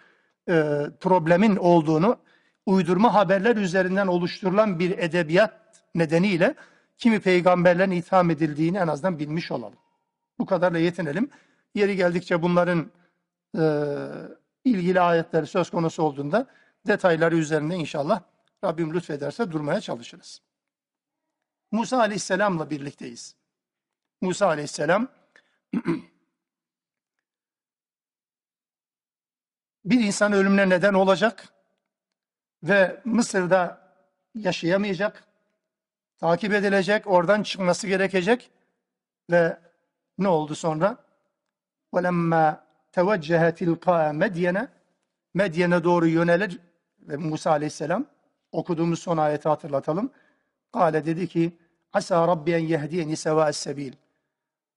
[0.49, 0.53] e,
[0.99, 2.17] problemin olduğunu
[2.65, 6.55] uydurma haberler üzerinden oluşturulan bir edebiyat nedeniyle
[6.97, 9.79] kimi peygamberlerin itham edildiğini en azından bilmiş olalım.
[10.39, 11.29] Bu kadarla yetinelim.
[11.75, 12.91] Yeri geldikçe bunların
[13.57, 13.63] e,
[14.65, 16.47] ilgili ayetleri söz konusu olduğunda
[16.87, 18.21] detayları üzerinde inşallah
[18.63, 20.41] Rabbim lütfederse durmaya çalışırız.
[21.71, 23.35] Musa Aleyhisselam'la birlikteyiz.
[24.21, 25.07] Musa Aleyhisselam
[29.84, 31.48] bir insan ölümüne neden olacak
[32.62, 33.80] ve Mısır'da
[34.34, 35.24] yaşayamayacak,
[36.18, 38.50] takip edilecek, oradan çıkması gerekecek
[39.30, 39.58] ve
[40.18, 40.96] ne oldu sonra?
[41.92, 42.56] وَلَمَّا
[42.92, 44.68] تَوَجَّهَ تِلْقَاءَ مَدْيَنَ
[45.34, 46.58] Medyen'e doğru yönelir
[47.00, 48.06] ve Musa Aleyhisselam
[48.52, 50.10] okuduğumuz son ayeti hatırlatalım.
[50.72, 51.58] Kale dedi ki
[51.92, 53.92] Asa Rabbi en yehdiyeni sevâes sebil.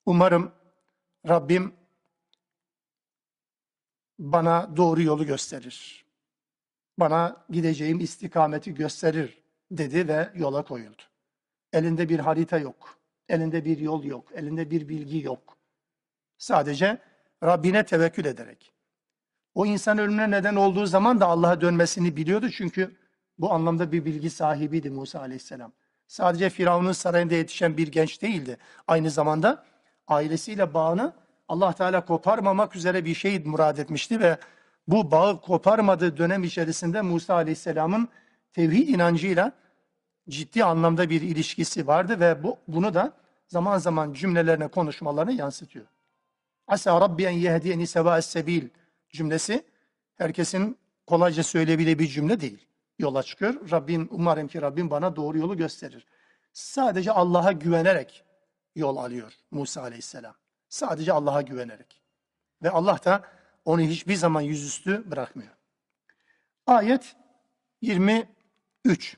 [0.05, 0.51] Umarım
[1.27, 1.73] Rabbim
[4.18, 6.04] bana doğru yolu gösterir.
[6.98, 9.38] Bana gideceğim istikameti gösterir
[9.70, 11.02] dedi ve yola koyuldu.
[11.72, 12.98] Elinde bir harita yok.
[13.28, 14.32] Elinde bir yol yok.
[14.34, 15.56] Elinde bir bilgi yok.
[16.38, 16.98] Sadece
[17.44, 18.72] Rabbine tevekkül ederek.
[19.54, 22.96] O insan ölümüne neden olduğu zaman da Allah'a dönmesini biliyordu çünkü
[23.38, 25.72] bu anlamda bir bilgi sahibiydi Musa aleyhisselam.
[26.06, 28.58] Sadece Firavun'un sarayında yetişen bir genç değildi.
[28.86, 29.64] Aynı zamanda
[30.06, 31.12] ailesiyle bağını
[31.48, 34.38] Allah Teala koparmamak üzere bir şey murad etmişti ve
[34.88, 38.08] bu bağı koparmadığı dönem içerisinde Musa Aleyhisselam'ın
[38.52, 39.52] tevhid inancıyla
[40.28, 43.12] ciddi anlamda bir ilişkisi vardı ve bu, bunu da
[43.46, 45.86] zaman zaman cümlelerine, konuşmalarına yansıtıyor.
[46.66, 48.68] Asa Rabbi en yehdiyeni sevâes sebil
[49.10, 49.64] cümlesi
[50.16, 52.66] herkesin kolayca söyleyebileceği bir cümle değil.
[52.98, 53.70] Yola çıkıyor.
[53.70, 56.06] Rabbim umarım ki Rabbim bana doğru yolu gösterir.
[56.52, 58.24] Sadece Allah'a güvenerek
[58.74, 60.34] yol alıyor Musa Aleyhisselam.
[60.69, 62.01] Sadece Allah'a güvenerek.
[62.63, 63.23] Ve Allah da
[63.65, 65.55] onu hiçbir zaman yüzüstü bırakmıyor.
[66.67, 67.15] Ayet
[67.81, 69.17] 23.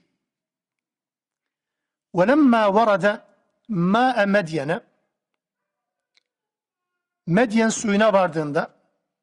[2.13, 3.21] وَلَمَّا وَرَدَ
[3.69, 4.81] مَاءَ مَدْيَنَ
[7.27, 8.75] Medyen suyuna vardığında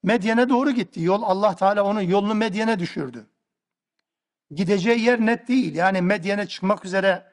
[0.03, 1.03] Medyen'e doğru gitti.
[1.03, 3.27] Yol Allah Teala onun yolunu Medyen'e düşürdü.
[4.51, 5.75] Gideceği yer net değil.
[5.75, 7.33] Yani Medyen'e çıkmak üzere,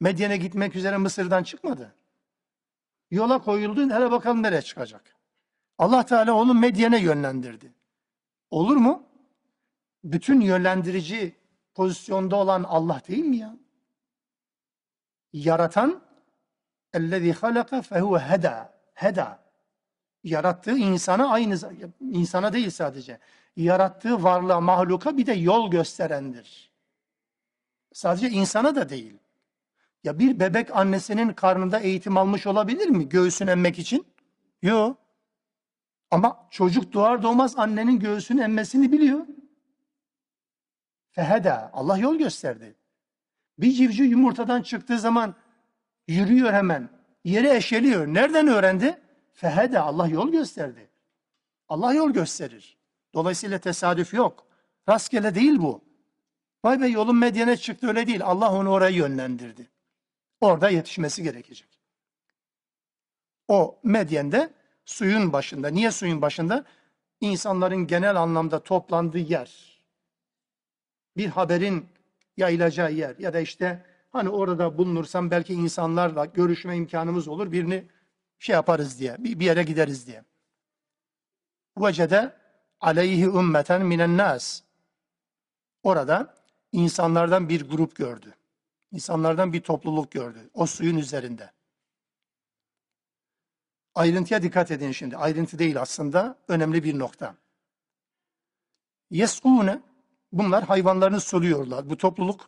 [0.00, 1.94] Medyen'e gitmek üzere Mısır'dan çıkmadı.
[3.10, 3.90] Yola koyuldu.
[3.90, 5.16] Hele bakalım nereye çıkacak.
[5.78, 7.72] Allah Teala onu Medyen'e yönlendirdi.
[8.50, 9.06] Olur mu?
[10.04, 11.36] Bütün yönlendirici
[11.74, 13.56] pozisyonda olan Allah değil mi ya?
[15.32, 16.02] Yaratan
[16.94, 18.74] اَلَّذ۪ي خَلَقَ فَهُوَ heda.
[18.94, 19.42] Heda.
[20.24, 21.58] Yarattığı insana aynı
[22.00, 23.18] insana değil sadece.
[23.56, 26.72] Yarattığı varlığa, mahluka bir de yol gösterendir.
[27.92, 29.18] Sadece insana da değil.
[30.07, 34.05] Ya bir bebek annesinin karnında eğitim almış olabilir mi göğsünü emmek için?
[34.61, 34.97] Yok.
[36.11, 39.25] Ama çocuk doğar doğmaz annenin göğsünü emmesini biliyor.
[41.09, 41.69] Feheda.
[41.73, 42.75] Allah yol gösterdi.
[43.57, 45.35] Bir civciv yumurtadan çıktığı zaman
[46.07, 46.89] yürüyor hemen.
[47.23, 48.07] Yere eşeliyor.
[48.07, 49.01] Nereden öğrendi?
[49.33, 49.79] Fehede.
[49.79, 50.89] Allah yol gösterdi.
[51.69, 52.77] Allah yol gösterir.
[53.13, 54.47] Dolayısıyla tesadüf yok.
[54.89, 55.81] Rastgele değil bu.
[56.63, 58.23] Vay be yolun medyene çıktı öyle değil.
[58.23, 59.76] Allah onu oraya yönlendirdi.
[60.41, 61.79] Orada yetişmesi gerekecek.
[63.47, 64.53] O medyende
[64.85, 65.67] suyun başında.
[65.67, 66.65] Niye suyun başında?
[67.21, 69.81] İnsanların genel anlamda toplandığı yer.
[71.17, 71.89] Bir haberin
[72.37, 77.51] yayılacağı yer ya da işte hani orada bulunursam belki insanlarla görüşme imkanımız olur.
[77.51, 77.85] Birini
[78.39, 80.23] şey yaparız diye, bir, yere gideriz diye.
[81.77, 82.35] Vecede
[82.79, 84.61] aleyhi ümmeten minen nas.
[85.83, 86.35] Orada
[86.71, 88.36] insanlardan bir grup gördü.
[88.91, 90.49] İnsanlardan bir topluluk gördü.
[90.53, 91.51] O suyun üzerinde.
[93.95, 95.17] Ayrıntıya dikkat edin şimdi.
[95.17, 96.37] Ayrıntı değil aslında.
[96.47, 97.35] Önemli bir nokta.
[99.09, 99.81] Yes'une
[100.31, 101.89] bunlar hayvanlarını suluyorlar.
[101.89, 102.47] Bu topluluk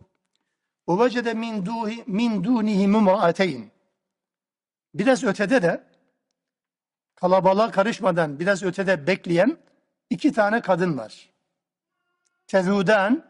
[0.88, 3.72] o min duhi min dunihi mumraateyn.
[4.94, 5.84] Biraz ötede de
[7.16, 9.58] kalabalığa karışmadan biraz ötede bekleyen
[10.10, 11.30] iki tane kadın var.
[12.48, 13.29] Tezuden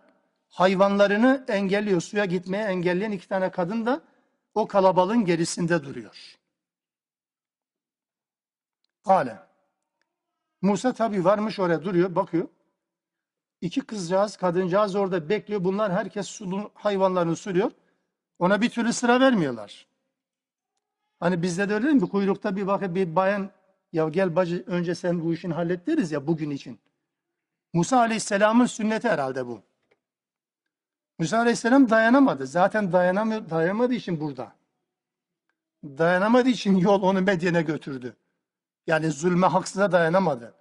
[0.49, 4.01] hayvanlarını engelliyor, suya gitmeye engelleyen iki tane kadın da
[4.53, 6.39] o kalabalığın gerisinde duruyor.
[9.05, 9.39] Kale.
[10.61, 12.47] Musa tabi varmış oraya duruyor, bakıyor.
[13.61, 15.63] İki kızcağız, kadıncağız orada bekliyor.
[15.63, 17.71] Bunlar herkes sulu, hayvanlarını suluyor.
[18.39, 19.87] Ona bir türlü sıra vermiyorlar.
[21.19, 22.09] Hani bizde de öyle değil mi?
[22.09, 23.51] Kuyrukta bir bakıp bir bayan
[23.93, 26.79] ya gel bacı önce sen bu işini hallet deriz ya bugün için.
[27.73, 29.68] Musa Aleyhisselam'ın sünneti herhalde bu.
[31.19, 32.47] Musa Aleyhisselam dayanamadı.
[32.47, 34.55] Zaten dayanamıyor, dayanamadığı için burada.
[35.83, 38.15] Dayanamadığı için yol onu Medyen'e götürdü.
[38.87, 40.53] Yani zulme haksıza dayanamadı.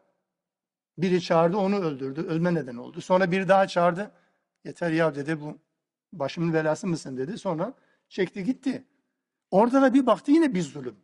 [0.99, 2.21] Biri çağırdı onu öldürdü.
[2.21, 3.01] Ölme neden oldu.
[3.01, 4.11] Sonra biri daha çağırdı.
[4.65, 5.59] Yeter ya dedi bu
[6.13, 7.39] başımın belası mısın dedi.
[7.39, 7.73] Sonra
[8.09, 8.85] çekti gitti.
[9.51, 10.97] Orada da bir baktı yine bir zulüm.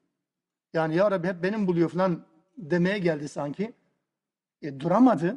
[0.72, 3.72] Yani ya Rabbi hep benim buluyor falan demeye geldi sanki.
[4.62, 5.36] E, duramadı.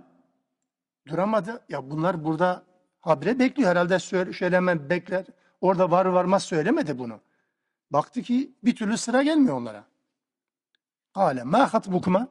[1.07, 1.61] Duramadı.
[1.69, 2.63] Ya bunlar burada
[3.07, 3.69] habire bekliyor.
[3.69, 5.25] Herhalde söyle, şöyle hemen bekler.
[5.61, 7.19] Orada var varmaz söylemedi bunu.
[7.91, 9.83] Baktı ki bir türlü sıra gelmiyor onlara.
[11.13, 12.27] Kale ma hatbukuma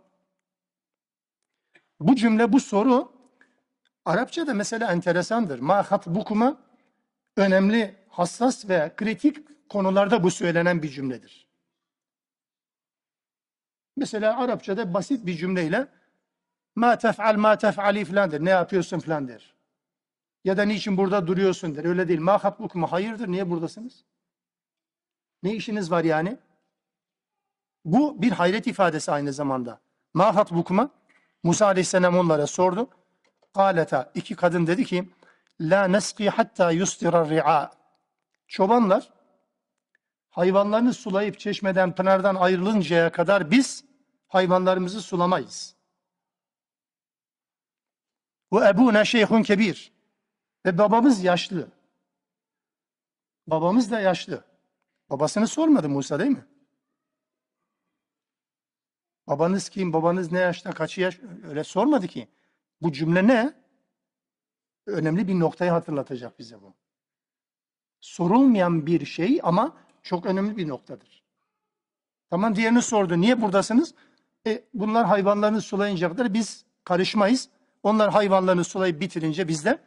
[2.00, 3.12] bu cümle, bu soru
[4.04, 5.58] Arapçada mesela enteresandır.
[5.58, 6.56] Ma hatbukuma
[7.36, 11.48] önemli, hassas ve kritik konularda bu söylenen bir cümledir.
[13.96, 15.88] Mesela Arapçada basit bir cümleyle
[16.74, 18.44] ma tef'al ma tef'ali filandır.
[18.44, 19.55] Ne yapıyorsun filandır.
[20.46, 21.84] Ya da niçin burada duruyorsun der.
[21.84, 22.20] Öyle değil.
[22.20, 23.28] Ma hatbukuma hayırdır.
[23.28, 24.04] Niye buradasınız?
[25.42, 26.38] Ne işiniz var yani?
[27.84, 29.80] Bu bir hayret ifadesi aynı zamanda.
[30.14, 30.90] Ma hatbukuma
[31.42, 32.88] Musa Aleyhisselam onlara sordu.
[33.54, 35.08] Kaleta iki kadın dedi ki
[35.60, 37.70] La neski hatta yustira ri'a.
[38.48, 39.12] Çobanlar
[40.30, 43.84] hayvanlarını sulayıp çeşmeden pınardan ayrılıncaya kadar biz
[44.28, 45.74] hayvanlarımızı sulamayız.
[48.52, 49.95] Ve ebuna şeyhun kebir.
[50.66, 51.68] Ve babamız yaşlı.
[53.46, 54.44] Babamız da yaşlı.
[55.10, 56.46] Babasını sormadı Musa değil mi?
[59.26, 59.92] Babanız kim?
[59.92, 60.72] Babanız ne yaşta?
[60.72, 61.20] Kaç yaş?
[61.48, 62.28] Öyle sormadı ki.
[62.82, 63.54] Bu cümle ne?
[64.86, 66.74] Önemli bir noktayı hatırlatacak bize bu.
[68.00, 71.24] Sorulmayan bir şey ama çok önemli bir noktadır.
[72.30, 73.20] Tamam diğerini sordu.
[73.20, 73.94] Niye buradasınız?
[74.46, 77.48] E, bunlar hayvanlarını sulayınca kadar biz karışmayız.
[77.82, 79.78] Onlar hayvanlarını sulayıp bitirince biz de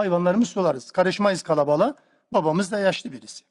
[0.00, 0.90] hayvanlarımızı sularız.
[0.90, 1.96] Karışmayız kalabalığa.
[2.32, 3.44] Babamız da yaşlı birisi.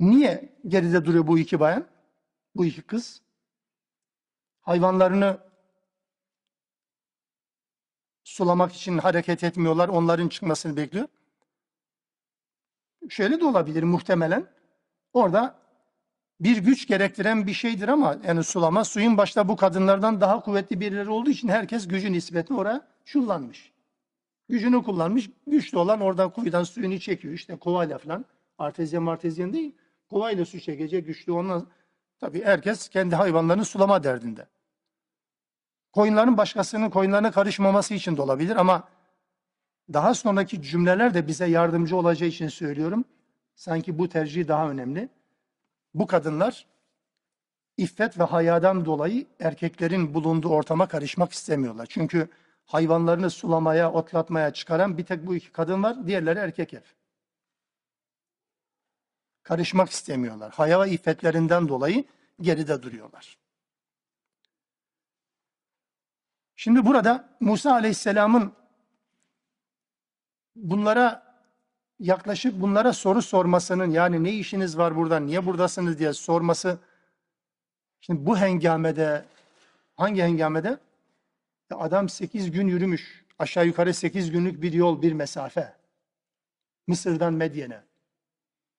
[0.00, 1.86] Niye geride duruyor bu iki bayan?
[2.54, 3.22] Bu iki kız?
[4.60, 5.38] Hayvanlarını
[8.24, 9.88] sulamak için hareket etmiyorlar.
[9.88, 11.08] Onların çıkmasını bekliyor.
[13.08, 14.46] Şöyle de olabilir muhtemelen.
[15.12, 15.58] Orada
[16.40, 21.10] bir güç gerektiren bir şeydir ama yani sulama suyun başta bu kadınlardan daha kuvvetli birileri
[21.10, 23.72] olduğu için herkes gücü nispetine oraya şullanmış.
[24.48, 25.30] Gücünü kullanmış.
[25.46, 27.34] Güçlü olan oradan kuyudan suyunu çekiyor.
[27.34, 28.24] İşte kovayla falan.
[28.58, 29.74] Artezyen martezyen değil.
[30.10, 31.66] Kovayla su çekecek güçlü ondan.
[32.20, 34.46] Tabii herkes kendi hayvanlarını sulama derdinde.
[35.92, 38.88] Koyunların başkasının koyunlarına karışmaması için de olabilir ama
[39.92, 43.04] daha sonraki cümleler de bize yardımcı olacağı için söylüyorum.
[43.54, 45.08] Sanki bu tercih daha önemli.
[45.94, 46.66] Bu kadınlar
[47.76, 51.86] iffet ve hayadan dolayı erkeklerin bulunduğu ortama karışmak istemiyorlar.
[51.90, 52.28] Çünkü
[52.68, 56.82] hayvanlarını sulamaya, otlatmaya çıkaran bir tek bu iki kadın var, diğerleri erkek ev.
[59.42, 60.52] Karışmak istemiyorlar.
[60.52, 62.04] Haya ve iffetlerinden dolayı
[62.40, 63.38] geride duruyorlar.
[66.56, 68.52] Şimdi burada Musa Aleyhisselam'ın
[70.56, 71.34] bunlara
[72.00, 76.78] yaklaşıp bunlara soru sormasının yani ne işiniz var burada, niye buradasınız diye sorması
[78.00, 79.24] şimdi bu hengamede
[79.96, 80.78] hangi hengamede?
[81.74, 83.24] Adam 8 gün yürümüş.
[83.38, 85.74] Aşağı yukarı 8 günlük bir yol, bir mesafe.
[86.86, 87.82] Mısır'dan Medyen'e.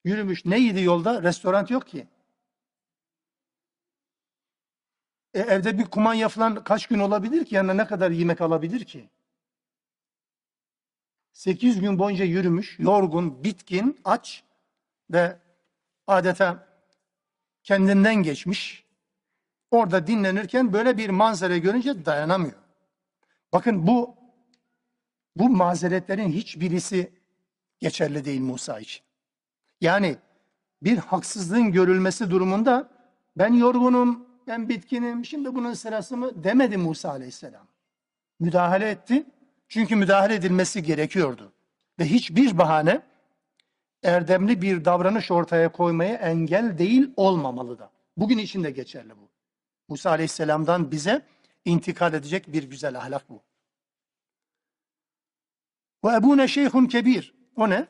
[0.04, 0.46] Yürümüş.
[0.46, 1.24] Neydi yolda?
[1.24, 2.08] Restoran yok ki.
[5.34, 7.56] E, evde bir kumanya falan kaç gün olabilir ki?
[7.56, 9.10] Yanına ne kadar yemek alabilir ki?
[11.34, 14.44] 8 gün boyunca yürümüş, yorgun, bitkin, aç
[15.12, 15.38] ve
[16.08, 16.68] adeta
[17.64, 18.86] kendinden geçmiş.
[19.72, 22.69] Orada dinlenirken böyle bir manzara görünce dayanamıyor.
[23.54, 24.16] Bakın bu
[25.36, 27.12] bu mazeretlerin hiçbirisi
[27.80, 29.02] geçerli değil Musa için.
[29.82, 30.16] Yani
[30.84, 32.90] bir haksızlığın görülmesi durumunda
[33.38, 37.68] ben yorgunum, ben bitkinim, şimdi bunun sırası mı demedi Musa Aleyhisselam.
[38.40, 39.26] Müdahale etti.
[39.68, 41.52] Çünkü müdahale edilmesi gerekiyordu.
[42.00, 43.02] Ve hiçbir bahane
[44.04, 47.92] erdemli bir davranış ortaya koymaya engel değil olmamalı da.
[48.18, 49.30] Bugün için de geçerli bu.
[49.88, 51.22] Musa Aleyhisselam'dan bize
[51.66, 53.44] intikal edecek bir güzel ahlak bu.
[56.06, 57.34] Ve ebune şeyhun kebir.
[57.56, 57.88] O ne?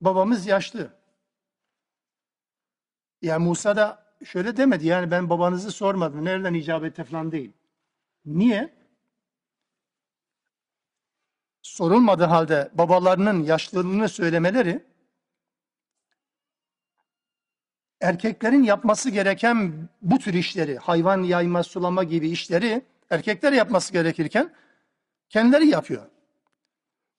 [0.00, 1.02] Babamız yaşlı.
[3.22, 6.24] Ya Musa da şöyle demedi yani ben babanızı sormadım.
[6.24, 7.52] Nereden icap etti falan değil.
[8.24, 8.74] Niye?
[11.62, 14.92] Sorulmadığı halde babalarının yaşlılığını söylemeleri
[18.00, 22.82] erkeklerin yapması gereken bu tür işleri, hayvan yayma, sulama gibi işleri
[23.12, 24.52] erkekler yapması gerekirken
[25.28, 26.06] kendileri yapıyor.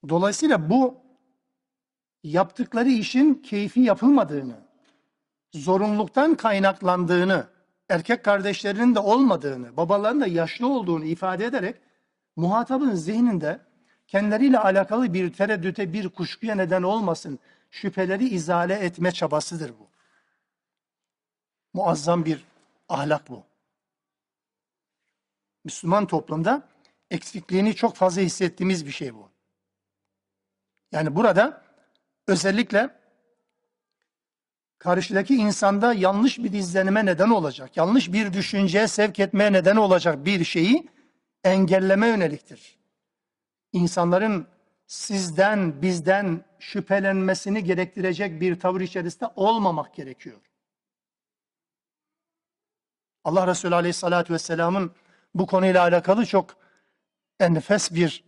[0.09, 0.97] Dolayısıyla bu
[2.23, 4.55] yaptıkları işin keyfi yapılmadığını,
[5.53, 7.47] zorunluluktan kaynaklandığını,
[7.89, 11.75] erkek kardeşlerinin de olmadığını, babaların da yaşlı olduğunu ifade ederek
[12.35, 13.59] muhatabın zihninde
[14.07, 17.39] kendileriyle alakalı bir tereddüte, bir kuşkuya neden olmasın,
[17.71, 19.87] şüpheleri izale etme çabasıdır bu.
[21.73, 22.45] Muazzam bir
[22.89, 23.52] ahlak bu.
[25.63, 26.67] Müslüman toplumda
[27.11, 29.29] eksikliğini çok fazla hissettiğimiz bir şey bu.
[30.91, 31.63] Yani burada
[32.27, 32.89] özellikle
[34.77, 40.43] karşıdaki insanda yanlış bir izlenime neden olacak, yanlış bir düşünceye sevk etmeye neden olacak bir
[40.43, 40.87] şeyi
[41.43, 42.77] engelleme yöneliktir.
[43.71, 44.47] İnsanların
[44.87, 50.41] sizden, bizden şüphelenmesini gerektirecek bir tavır içerisinde olmamak gerekiyor.
[53.23, 54.91] Allah Resulü Aleyhisselatü Vesselam'ın
[55.35, 56.55] bu konuyla alakalı çok
[57.39, 58.23] enfes bir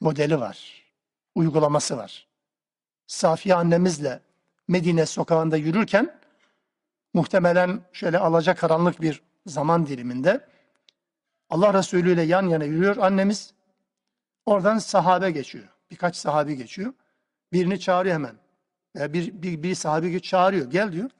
[0.00, 0.84] modeli var,
[1.34, 2.28] uygulaması var.
[3.06, 4.20] Safiye annemizle
[4.68, 6.20] Medine sokağında yürürken
[7.14, 10.48] muhtemelen şöyle alacak karanlık bir zaman diliminde
[11.50, 13.54] Allah Resulü ile yan yana yürüyor annemiz.
[14.46, 15.68] Oradan sahabe geçiyor.
[15.90, 16.92] Birkaç sahabi geçiyor.
[17.52, 18.36] Birini çağırıyor hemen.
[18.96, 20.70] Veya bir, bir, bir sahabi çağırıyor.
[20.70, 21.10] Gel diyor.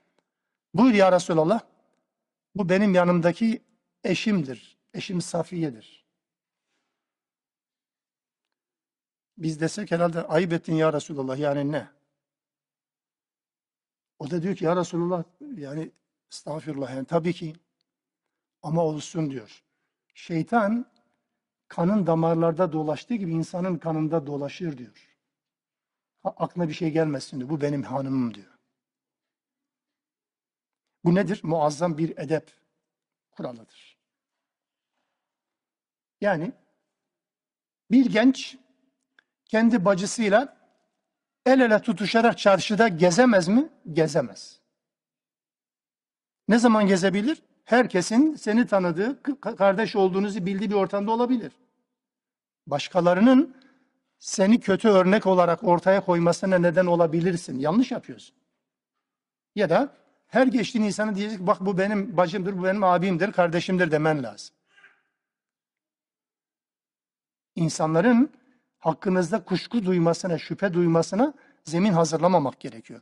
[0.75, 1.61] Buyur ya Resulallah.
[2.55, 3.62] Bu benim yanımdaki
[4.05, 4.72] eşimdir.
[4.95, 6.07] Eşim Safiye'dir.
[9.39, 11.39] Biz desek herhalde ayıp ettin ya Resulallah.
[11.39, 11.89] Yani ne?
[14.19, 15.25] O da diyor ki ya Resulullah
[15.57, 15.91] yani
[16.33, 17.55] estağfirullah yani tabii ki
[18.63, 19.65] ama olsun diyor.
[20.15, 20.93] Şeytan
[21.69, 25.09] kanın damarlarda dolaştığı gibi insanın kanında dolaşır diyor.
[26.25, 27.51] Aklına bir şey gelmesin diyor.
[27.51, 28.59] Bu benim hanımım diyor.
[31.05, 31.41] Bu nedir?
[31.43, 32.53] Muazzam bir edep
[33.31, 34.02] kuralıdır.
[36.23, 36.53] Yani
[37.91, 38.57] bir genç
[39.45, 40.57] kendi bacısıyla
[41.47, 43.69] el ele tutuşarak çarşıda gezemez mi?
[43.93, 44.61] Gezemez.
[46.49, 47.43] Ne zaman gezebilir?
[47.65, 51.53] Herkesin seni tanıdığı, kardeş olduğunuzu bildiği bir ortamda olabilir.
[52.67, 53.57] Başkalarının
[54.19, 57.59] seni kötü örnek olarak ortaya koymasına neden olabilirsin.
[57.59, 58.37] Yanlış yapıyorsun.
[59.55, 64.23] Ya da her geçtiğin insana diyecek bak bu benim bacımdır, bu benim abimdir, kardeşimdir demen
[64.23, 64.55] lazım.
[67.57, 68.31] İnsanların
[68.79, 71.35] hakkınızda kuşku duymasına, şüphe duymasına
[71.65, 73.01] zemin hazırlamamak gerekiyor.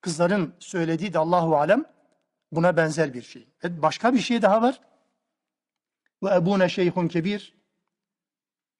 [0.00, 1.84] Kızların söylediği de Allahu alem
[2.52, 3.48] buna benzer bir şey.
[3.64, 4.80] E başka bir şey daha var.
[6.22, 7.54] Ve ebune şeyhun kebir.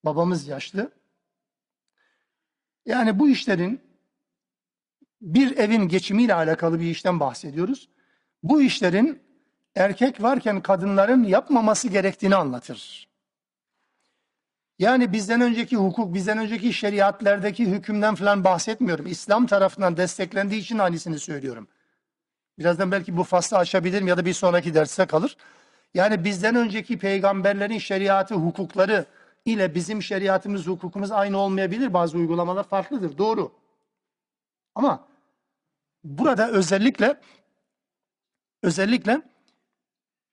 [0.05, 0.91] Babamız yaşlı.
[2.87, 3.81] Yani bu işlerin
[5.21, 7.89] bir evin geçimiyle alakalı bir işten bahsediyoruz.
[8.43, 9.23] Bu işlerin
[9.75, 13.09] erkek varken kadınların yapmaması gerektiğini anlatır.
[14.79, 19.07] Yani bizden önceki hukuk, bizden önceki şeriatlerdeki hükümden falan bahsetmiyorum.
[19.07, 21.69] İslam tarafından desteklendiği için aynısını söylüyorum.
[22.59, 25.37] Birazdan belki bu faslı açabilirim ya da bir sonraki derse kalır.
[25.95, 29.07] Yani bizden önceki peygamberlerin şeriatı, hukukları
[29.45, 31.95] ile bizim şeriatımız, hukukumuz aynı olmayabilir.
[31.95, 33.53] Bazı uygulamalar farklıdır, doğru.
[34.75, 35.09] Ama
[36.05, 37.21] burada özellikle
[38.63, 39.23] özellikle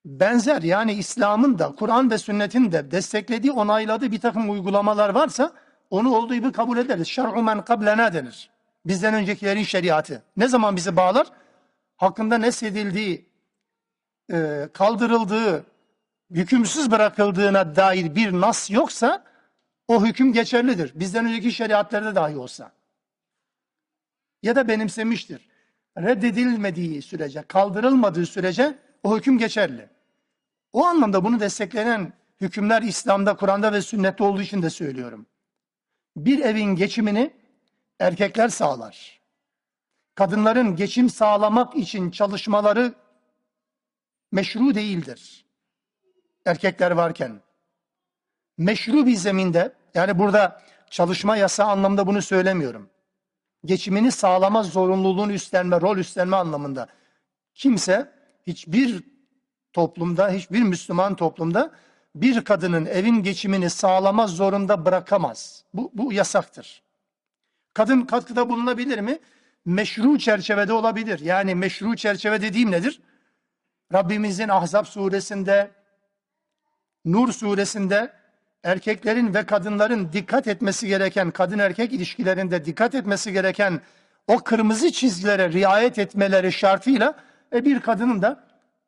[0.04, 5.52] benzer yani İslam'ın da Kur'an ve sünnetin de desteklediği, onayladığı bir takım uygulamalar varsa
[5.90, 7.08] onu olduğu gibi kabul ederiz.
[7.08, 8.50] Şer'u men kablena denir.
[8.86, 10.22] Bizden öncekilerin şeriatı.
[10.36, 11.26] Ne zaman bizi bağlar?
[11.96, 13.28] Hakkında nesedildiği,
[14.32, 15.64] e, kaldırıldığı,
[16.30, 19.24] hükümsüz bırakıldığına dair bir nas yoksa
[19.88, 20.92] o hüküm geçerlidir.
[20.94, 22.72] Bizden önceki şeriatlarda dahi olsa.
[24.42, 25.48] Ya da benimsemiştir.
[25.98, 29.93] Reddedilmediği sürece, kaldırılmadığı sürece o hüküm geçerli.
[30.74, 35.26] O anlamda bunu destekleyen hükümler İslam'da, Kur'an'da ve sünnette olduğu için de söylüyorum.
[36.16, 37.32] Bir evin geçimini
[37.98, 39.20] erkekler sağlar.
[40.14, 42.94] Kadınların geçim sağlamak için çalışmaları
[44.32, 45.44] meşru değildir.
[46.44, 47.40] Erkekler varken.
[48.58, 52.90] Meşru bir zeminde, yani burada çalışma yasağı anlamda bunu söylemiyorum.
[53.64, 56.88] Geçimini sağlama zorunluluğunu üstlenme, rol üstlenme anlamında.
[57.54, 58.12] Kimse
[58.46, 59.13] hiçbir
[59.74, 61.70] toplumda, hiçbir Müslüman toplumda
[62.14, 65.64] bir kadının evin geçimini sağlama zorunda bırakamaz.
[65.74, 66.82] Bu, bu yasaktır.
[67.74, 69.18] Kadın katkıda bulunabilir mi?
[69.64, 71.20] Meşru çerçevede olabilir.
[71.20, 73.00] Yani meşru çerçeve dediğim nedir?
[73.92, 75.70] Rabbimizin Ahzab suresinde,
[77.04, 78.12] Nur suresinde
[78.62, 83.80] erkeklerin ve kadınların dikkat etmesi gereken, kadın erkek ilişkilerinde dikkat etmesi gereken
[84.26, 87.14] o kırmızı çizgilere riayet etmeleri şartıyla
[87.54, 88.43] E bir kadının da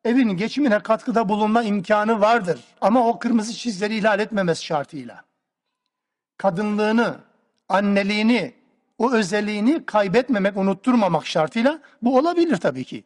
[0.07, 2.59] evin geçimine katkıda bulunma imkanı vardır.
[2.81, 5.23] Ama o kırmızı çizgileri ihlal etmemesi şartıyla.
[6.37, 7.15] Kadınlığını,
[7.69, 8.53] anneliğini,
[8.97, 13.03] o özelliğini kaybetmemek, unutturmamak şartıyla bu olabilir tabii ki.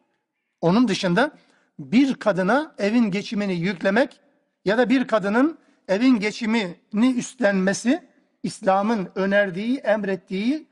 [0.60, 1.30] Onun dışında
[1.78, 4.20] bir kadına evin geçimini yüklemek
[4.64, 8.08] ya da bir kadının evin geçimini üstlenmesi
[8.42, 10.66] İslam'ın önerdiği, emrettiği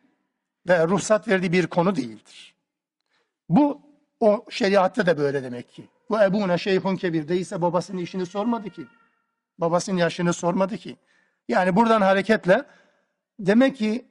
[0.69, 2.55] ve ruhsat verdiği bir konu değildir.
[3.49, 3.81] Bu
[4.21, 5.89] o şeriatta da böyle demek ki.
[6.11, 8.87] Bu ebune şeyhun kebir değilse babasının işini sormadı ki.
[9.59, 10.97] Babasının yaşını sormadı ki.
[11.49, 12.65] Yani buradan hareketle
[13.39, 14.05] demek ki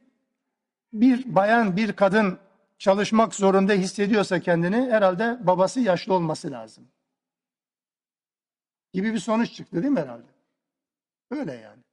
[0.94, 2.40] bir bayan, bir kadın
[2.78, 6.88] çalışmak zorunda hissediyorsa kendini herhalde babası yaşlı olması lazım.
[8.94, 10.28] Gibi bir sonuç çıktı değil mi herhalde?
[11.32, 11.84] Öyle yani.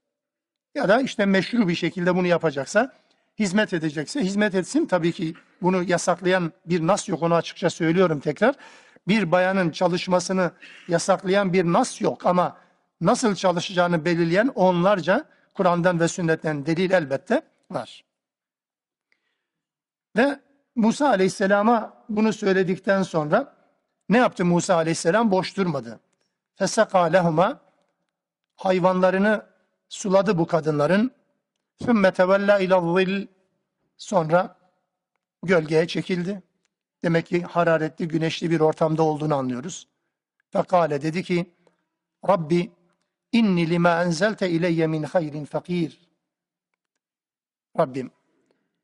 [0.74, 2.92] Ya da işte meşru bir şekilde bunu yapacaksa,
[3.38, 4.86] hizmet edecekse hizmet etsin.
[4.86, 8.54] Tabii ki bunu yasaklayan bir nas yok onu açıkça söylüyorum tekrar.
[9.08, 10.50] Bir bayanın çalışmasını
[10.88, 12.56] yasaklayan bir nas yok ama
[13.00, 18.04] nasıl çalışacağını belirleyen onlarca Kur'an'dan ve sünnetten delil elbette var.
[20.16, 20.40] Ve
[20.74, 23.56] Musa Aleyhisselam'a bunu söyledikten sonra
[24.08, 25.30] ne yaptı Musa Aleyhisselam?
[25.30, 26.00] Boş durmadı.
[26.54, 27.60] Feseka lehuma
[28.56, 29.46] hayvanlarını
[29.88, 31.10] suladı bu kadınların.
[31.84, 33.26] Sümme tevella ila
[33.96, 34.56] Sonra
[35.42, 36.42] gölgeye çekildi.
[37.04, 39.88] Demek ki hararetli, güneşli bir ortamda olduğunu anlıyoruz.
[40.50, 41.54] Fekale dedi ki,
[42.28, 42.70] Rabbi
[43.32, 46.08] inni lima enzelte ileyye min hayrin fakir.
[47.78, 48.10] Rabbim,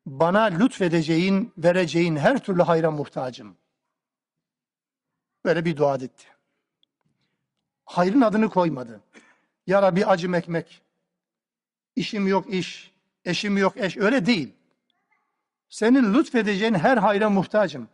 [0.07, 3.57] bana lütfedeceğin, vereceğin her türlü hayra muhtacım.
[5.45, 6.27] Böyle bir dua etti.
[7.85, 9.01] Hayrın adını koymadı.
[9.67, 10.83] Ya Rabbi acım ekmek,
[11.97, 12.93] işim yok iş,
[13.25, 14.53] eşim yok eş, öyle değil.
[15.69, 17.89] Senin lütfedeceğin her hayra muhtacım.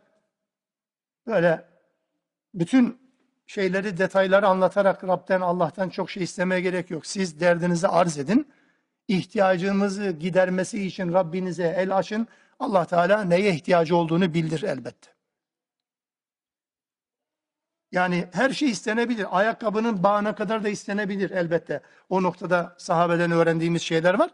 [1.29, 1.65] Böyle
[2.53, 2.97] bütün
[3.47, 7.05] şeyleri, detayları anlatarak Rab'den, Allah'tan çok şey istemeye gerek yok.
[7.05, 8.47] Siz derdinizi arz edin.
[9.07, 12.27] İhtiyacınızı gidermesi için Rabbinize el açın.
[12.59, 15.11] Allah Teala neye ihtiyacı olduğunu bildir elbette.
[17.91, 19.37] Yani her şey istenebilir.
[19.39, 21.81] Ayakkabının bağına kadar da istenebilir elbette.
[22.09, 24.29] O noktada sahabeden öğrendiğimiz şeyler var.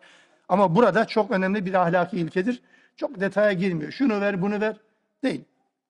[0.50, 2.62] Ama burada çok önemli bir ahlaki ilkedir.
[2.98, 3.92] Çok detaya girmiyor.
[3.92, 4.78] Şunu ver, bunu ver
[5.24, 5.46] değil.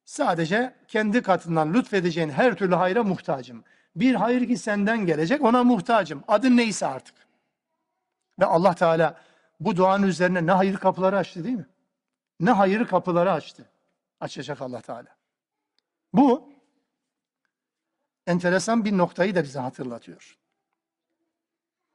[0.06, 3.64] Sadece kendi katından lütfedeceğin her türlü hayra muhtacım.
[3.96, 6.24] Bir hayır ki senden gelecek ona muhtacım.
[6.28, 7.16] Adın neyse artık.
[8.40, 9.22] Ve Allah Teala
[9.60, 11.66] bu duanın üzerine ne hayır kapıları açtı değil mi?
[12.40, 13.66] Ne hayır kapıları açtı.
[14.20, 15.16] Açacak Allah Teala.
[16.14, 16.54] Bu
[18.28, 20.38] enteresan bir noktayı da bize hatırlatıyor.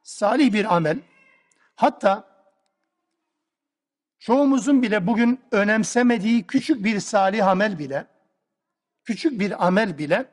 [0.03, 0.99] Salih bir amel,
[1.75, 2.30] hatta
[4.21, 8.05] çoğumuzun bile bugün önemsemediği küçük bir salih amel bile,
[9.03, 10.25] küçük bir amel bile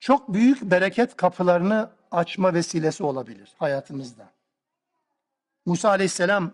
[0.00, 4.30] çok büyük bereket kapılarını açma vesilesi olabilir hayatımızda.
[5.66, 6.52] Musa aleyhisselam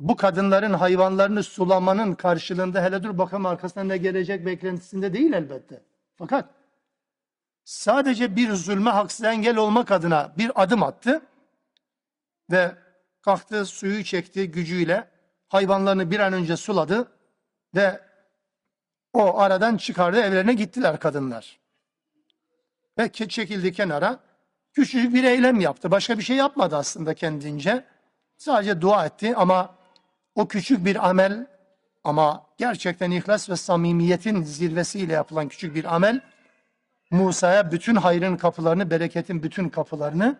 [0.00, 5.82] bu kadınların hayvanlarını sulamanın karşılığında hele dur bakalım arkasından ne gelecek beklentisinde değil elbette.
[6.16, 6.50] Fakat
[7.64, 11.22] sadece bir zulme haksız engel olmak adına bir adım attı
[12.50, 12.74] ve
[13.22, 15.15] kalktı suyu çekti gücüyle
[15.48, 17.12] hayvanlarını bir an önce suladı
[17.74, 18.00] ve
[19.12, 21.60] o aradan çıkardı evlerine gittiler kadınlar.
[22.98, 24.20] Ve çekildi kenara
[24.72, 25.90] küçücük bir eylem yaptı.
[25.90, 27.84] Başka bir şey yapmadı aslında kendince.
[28.36, 29.74] Sadece dua etti ama
[30.34, 31.46] o küçük bir amel
[32.04, 36.20] ama gerçekten ihlas ve samimiyetin zirvesiyle yapılan küçük bir amel
[37.10, 40.38] Musa'ya bütün hayrın kapılarını, bereketin bütün kapılarını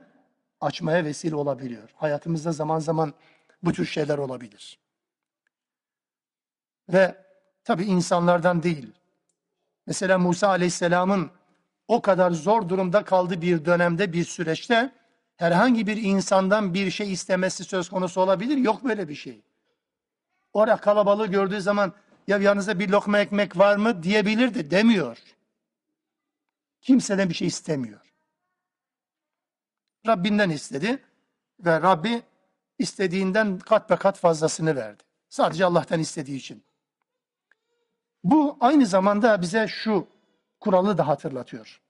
[0.60, 1.90] açmaya vesile olabiliyor.
[1.94, 3.14] Hayatımızda zaman zaman
[3.62, 4.78] bu tür şeyler olabilir.
[6.88, 7.24] Ve
[7.64, 8.92] tabi insanlardan değil.
[9.86, 11.30] Mesela Musa Aleyhisselam'ın
[11.88, 14.92] o kadar zor durumda kaldığı bir dönemde, bir süreçte
[15.36, 18.56] herhangi bir insandan bir şey istemesi söz konusu olabilir.
[18.56, 19.40] Yok böyle bir şey.
[20.52, 21.92] Orada kalabalığı gördüğü zaman
[22.26, 24.70] ya yanınızda bir lokma ekmek var mı diyebilirdi.
[24.70, 25.18] Demiyor.
[26.80, 28.00] Kimseden bir şey istemiyor.
[30.06, 31.02] Rabbinden istedi
[31.60, 32.22] ve Rabbi
[32.78, 35.02] istediğinden kat be kat fazlasını verdi.
[35.28, 36.65] Sadece Allah'tan istediği için.
[38.26, 40.06] Bu aynı zamanda bize şu
[40.60, 41.80] kuralı da hatırlatıyor.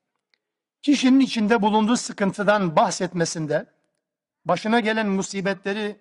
[0.82, 3.66] Kişinin içinde bulunduğu sıkıntıdan bahsetmesinde,
[4.44, 5.96] başına gelen musibetleri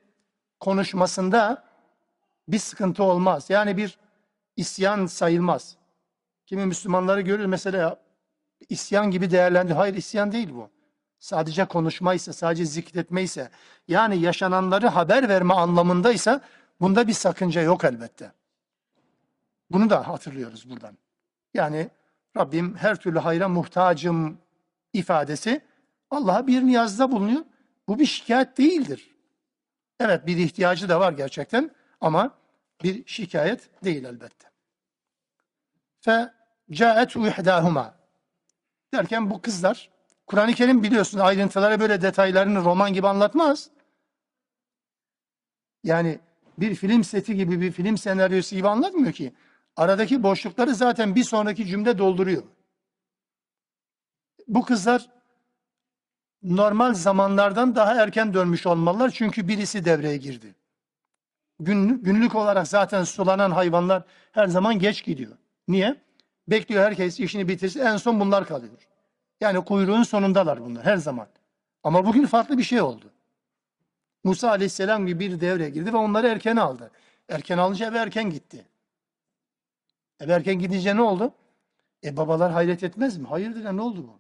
[0.60, 1.64] konuşmasında
[2.48, 3.50] bir sıkıntı olmaz.
[3.50, 3.98] Yani bir
[4.58, 5.76] isyan sayılmaz.
[6.46, 8.00] Kimi Müslümanları görür mesela
[8.70, 9.80] isyan gibi değerlendiriyor.
[9.80, 10.70] Hayır isyan değil bu.
[11.20, 13.50] Sadece konuşmaysa, sadece zikretmeyse,
[13.88, 16.42] yani yaşananları haber verme anlamındaysa
[16.82, 18.32] bunda bir sakınca yok elbette.
[19.72, 20.98] Bunu da hatırlıyoruz buradan.
[21.54, 21.90] Yani
[22.38, 24.38] Rabbim her türlü hayra muhtacım
[24.94, 25.62] ifadesi
[26.12, 27.46] Allah'a bir niyazda bulunuyor.
[27.88, 29.16] Bu bir şikayet değildir.
[30.00, 32.38] Evet bir ihtiyacı da var gerçekten ama
[32.84, 34.48] bir şikayet değil elbette.
[36.02, 36.34] Fe
[36.72, 37.96] caet ihdahuma
[38.94, 39.90] derken bu kızlar
[40.28, 43.70] Kur'an-ı Kerim biliyorsun ayrıntıları böyle detaylarını roman gibi anlatmaz.
[45.84, 46.20] Yani
[46.58, 49.34] bir film seti gibi bir film senaryosu gibi anlatmıyor ki.
[49.76, 52.44] Aradaki boşlukları zaten bir sonraki cümle dolduruyor.
[54.48, 55.10] Bu kızlar
[56.44, 60.56] normal zamanlardan daha erken dönmüş olmalılar çünkü birisi devreye girdi.
[61.60, 65.38] Günlük, günlük olarak zaten sulanan hayvanlar her zaman geç gidiyor.
[65.68, 65.96] Niye?
[66.48, 68.88] Bekliyor herkes işini bitirsin en son bunlar kalıyor.
[69.42, 71.28] Yani kuyruğun sonundalar bunlar her zaman.
[71.84, 73.12] Ama bugün farklı bir şey oldu.
[74.24, 76.92] Musa aleyhisselam gibi bir devreye girdi ve onları erken aldı.
[77.30, 78.66] Erken alınca eve erken gitti.
[80.20, 81.34] Eve erken gidince ne oldu?
[82.04, 83.28] E babalar hayret etmez mi?
[83.28, 84.20] Hayırdır ya ne oldu bu?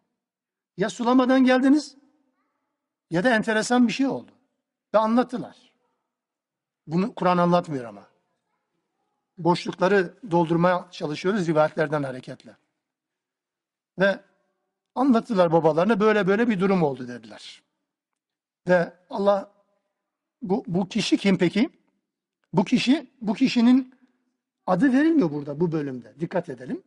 [0.77, 1.95] Ya sulamadan geldiniz
[3.09, 4.31] ya da enteresan bir şey oldu.
[4.93, 5.73] Ve anlattılar.
[6.87, 8.07] Bunu Kur'an anlatmıyor ama.
[9.37, 12.57] Boşlukları doldurmaya çalışıyoruz rivayetlerden hareketle.
[13.99, 14.19] Ve
[14.95, 17.63] anlattılar babalarına böyle böyle bir durum oldu dediler.
[18.67, 19.51] Ve Allah
[20.41, 21.69] bu, bu kişi kim peki?
[22.53, 23.94] Bu kişi bu kişinin
[24.68, 26.20] adı verilmiyor burada bu bölümde.
[26.20, 26.84] Dikkat edelim.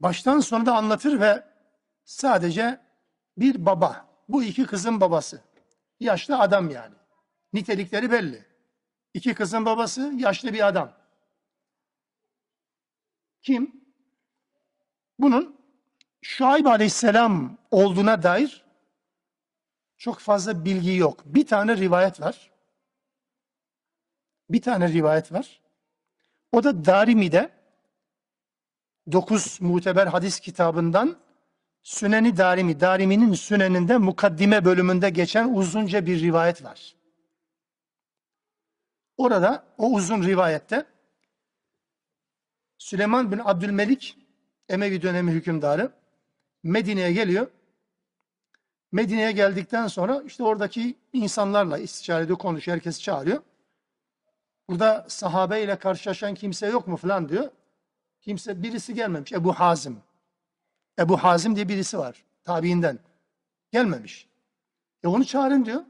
[0.00, 1.44] Baştan sona da anlatır ve
[2.04, 2.80] sadece
[3.36, 4.06] bir baba.
[4.28, 5.40] Bu iki kızın babası.
[6.00, 6.94] Yaşlı adam yani.
[7.52, 8.44] Nitelikleri belli.
[9.14, 10.92] İki kızın babası yaşlı bir adam.
[13.42, 13.84] Kim?
[15.18, 15.62] Bunun
[16.22, 18.64] Şuayb aleyhisselam olduğuna dair
[19.96, 21.22] çok fazla bilgi yok.
[21.24, 22.50] Bir tane rivayet var.
[24.50, 25.61] Bir tane rivayet var.
[26.52, 27.50] O da Darimi'de
[29.12, 31.16] 9 muteber hadis kitabından
[31.82, 36.96] Süneni Darimi, Darimi'nin Süneninde mukaddime bölümünde geçen uzunca bir rivayet var.
[39.16, 40.86] Orada o uzun rivayette
[42.78, 44.18] Süleyman bin Abdülmelik
[44.68, 45.92] Emevi dönemi hükümdarı
[46.62, 47.46] Medine'ye geliyor.
[48.92, 53.42] Medine'ye geldikten sonra işte oradaki insanlarla istişarede konuşuyor, herkes çağırıyor.
[54.68, 57.50] Burada sahabe ile karşılaşan kimse yok mu falan diyor.
[58.20, 59.32] Kimse birisi gelmemiş.
[59.32, 59.98] Ebu Hazim.
[60.98, 62.24] Ebu Hazim diye birisi var.
[62.44, 62.98] Tabiinden.
[63.72, 64.28] Gelmemiş.
[65.04, 65.84] E onu çağırın diyor.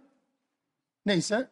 [1.06, 1.48] Neyse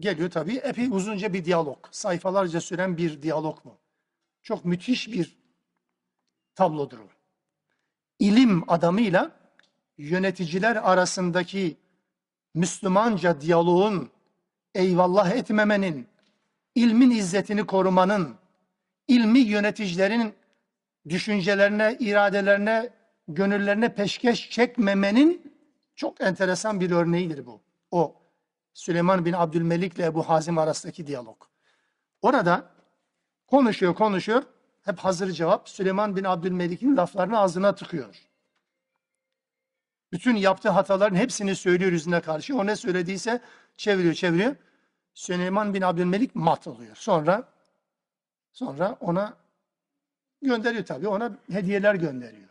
[0.00, 0.56] geliyor tabii.
[0.56, 1.86] Epey uzunca bir diyalog.
[1.90, 3.78] Sayfalarca süren bir diyalog mu?
[4.42, 5.38] Çok müthiş bir
[6.54, 7.08] tablodur o.
[8.18, 9.30] İlim adamıyla
[9.98, 11.76] yöneticiler arasındaki
[12.54, 14.10] Müslümanca diyaloğun
[14.74, 16.08] eyvallah etmemenin,
[16.74, 18.34] ilmin izzetini korumanın,
[19.08, 20.34] ilmi yöneticilerin
[21.08, 22.90] düşüncelerine, iradelerine,
[23.28, 25.54] gönüllerine peşkeş çekmemenin
[25.94, 27.60] çok enteresan bir örneğidir bu.
[27.90, 28.16] O
[28.74, 31.44] Süleyman bin Abdülmelik ile Ebu Hazim arasındaki diyalog.
[32.22, 32.70] Orada
[33.46, 34.42] konuşuyor konuşuyor.
[34.84, 35.68] Hep hazır cevap.
[35.68, 38.22] Süleyman bin Abdülmelik'in laflarını ağzına tıkıyor.
[40.12, 42.56] Bütün yaptığı hataların hepsini söylüyor yüzüne karşı.
[42.56, 43.40] O ne söylediyse
[43.76, 44.56] çeviriyor çeviriyor.
[45.14, 46.96] Süleyman bin Abdülmelik mat oluyor.
[46.96, 47.48] Sonra
[48.52, 49.36] sonra ona
[50.42, 51.08] gönderiyor tabii.
[51.08, 52.48] Ona hediyeler gönderiyor.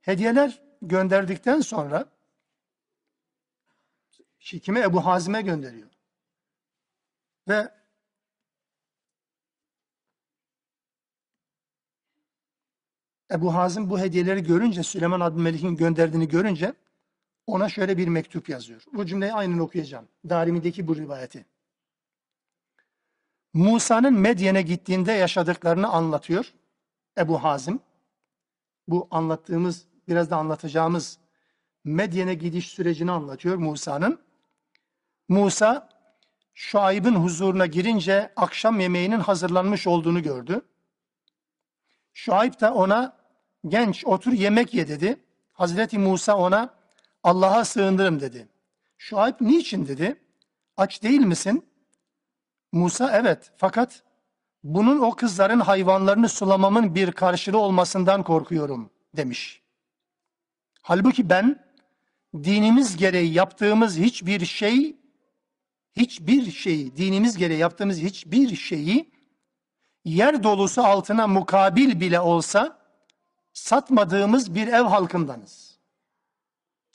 [0.00, 2.06] Hediyeler gönderdikten sonra
[4.38, 5.88] kime Ebu Hazim'e gönderiyor.
[7.48, 7.72] Ve
[13.30, 16.74] Ebu Hazim bu hediyeleri görünce, Süleyman Abdülmelik'in gönderdiğini görünce
[17.46, 18.84] ona şöyle bir mektup yazıyor.
[18.92, 20.08] Bu cümleyi aynen okuyacağım.
[20.28, 21.46] Darimi'deki bu rivayeti.
[23.54, 26.52] Musa'nın Medyen'e gittiğinde yaşadıklarını anlatıyor
[27.18, 27.80] Ebu Hazim.
[28.88, 31.18] Bu anlattığımız, biraz da anlatacağımız
[31.84, 34.20] Medyen'e gidiş sürecini anlatıyor Musa'nın.
[35.28, 35.88] Musa,
[36.54, 40.60] Şuayb'ın huzuruna girince akşam yemeğinin hazırlanmış olduğunu gördü.
[42.12, 43.16] Şuayb da ona
[43.68, 45.20] genç otur yemek ye dedi.
[45.52, 46.74] Hazreti Musa ona
[47.26, 48.48] Allah'a sığınırım dedi.
[48.98, 50.16] Şuayb niçin dedi?
[50.76, 51.66] Aç değil misin?
[52.72, 54.02] Musa evet fakat
[54.64, 59.62] bunun o kızların hayvanlarını sulamamın bir karşılığı olmasından korkuyorum demiş.
[60.82, 61.64] Halbuki ben
[62.34, 64.96] dinimiz gereği yaptığımız hiçbir şey
[65.96, 69.10] hiçbir şeyi dinimiz gereği yaptığımız hiçbir şeyi
[70.04, 72.78] yer dolusu altına mukabil bile olsa
[73.52, 75.65] satmadığımız bir ev halkındanız.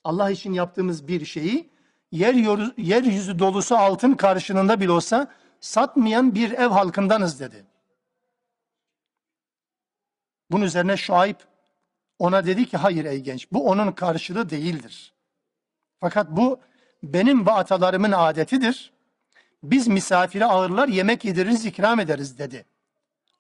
[0.04, 1.70] Allah için yaptığımız bir şeyi
[2.12, 2.34] yer
[2.78, 5.28] yeryüzü dolusu altın karşılığında bile olsa
[5.60, 7.66] satmayan bir ev halkındanız dedi.
[10.52, 11.36] Bunun üzerine Şuayb
[12.20, 15.14] ona dedi ki hayır ey genç bu onun karşılığı değildir.
[16.00, 16.60] Fakat bu
[17.04, 18.94] benim ve atalarımın adetidir.
[19.64, 22.66] Biz misafire ağırlar yemek yediririz ikram ederiz dedi.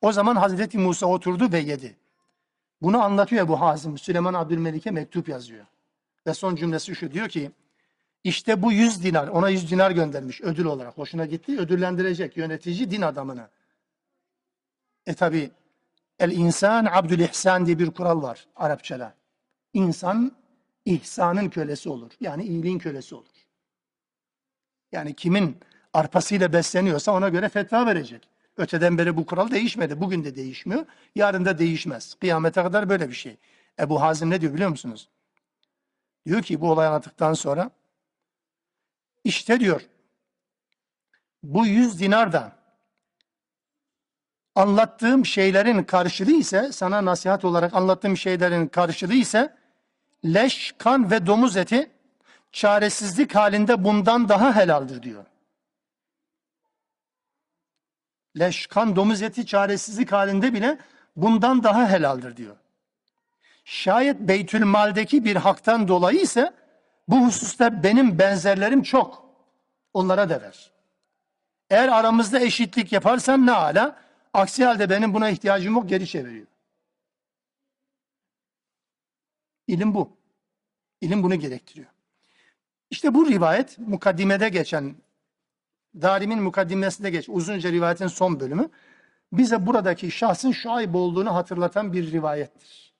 [0.01, 1.97] O zaman Hazreti Musa oturdu ve yedi.
[2.81, 3.97] Bunu anlatıyor bu Hazım.
[3.97, 5.65] Süleyman Abdülmelik'e mektup yazıyor.
[6.27, 7.51] Ve son cümlesi şu diyor ki
[8.23, 10.97] işte bu 100 dinar ona 100 dinar göndermiş ödül olarak.
[10.97, 13.49] Hoşuna gitti ödüllendirecek yönetici din adamını.
[15.05, 15.51] E tabi
[16.19, 19.13] el insan abdül ihsan diye bir kural var Arapçada.
[19.73, 20.31] İnsan
[20.85, 22.11] ihsanın kölesi olur.
[22.19, 23.25] Yani iyiliğin kölesi olur.
[24.91, 25.57] Yani kimin
[25.93, 28.27] arpasıyla besleniyorsa ona göre fetva verecek.
[28.57, 30.01] Öteden beri bu kural değişmedi.
[30.01, 30.85] Bugün de değişmiyor.
[31.15, 32.13] Yarın da değişmez.
[32.13, 33.37] Kıyamete kadar böyle bir şey.
[33.79, 35.09] Ebu Hazim ne diyor biliyor musunuz?
[36.25, 37.71] Diyor ki bu olay anlattıktan sonra
[39.23, 39.81] işte diyor
[41.43, 42.51] bu yüz dinar da
[44.55, 49.57] anlattığım şeylerin karşılığı ise sana nasihat olarak anlattığım şeylerin karşılığı ise
[50.25, 51.91] leş, kan ve domuz eti
[52.51, 55.25] çaresizlik halinde bundan daha helaldir diyor.
[58.39, 60.77] Leş, kan, domuz eti çaresizlik halinde bile
[61.15, 62.55] bundan daha helaldir diyor.
[63.71, 66.53] Şayet Beytül Mal'deki bir haktan dolayı ise
[67.07, 69.35] bu hususta benim benzerlerim çok.
[69.93, 70.51] Onlara da.
[71.69, 74.01] Eğer aramızda eşitlik yaparsan ne ala.
[74.33, 76.47] Aksi halde benim buna ihtiyacım yok geri çeviriyor.
[79.67, 80.17] İlim bu.
[81.01, 81.87] İlim bunu gerektiriyor.
[82.89, 84.95] İşte bu rivayet mukaddimede geçen
[86.01, 88.69] Darim'in mukaddimesinde geç uzunca rivayetin son bölümü
[89.33, 92.90] bize buradaki şahsın şuayb olduğunu hatırlatan bir rivayettir.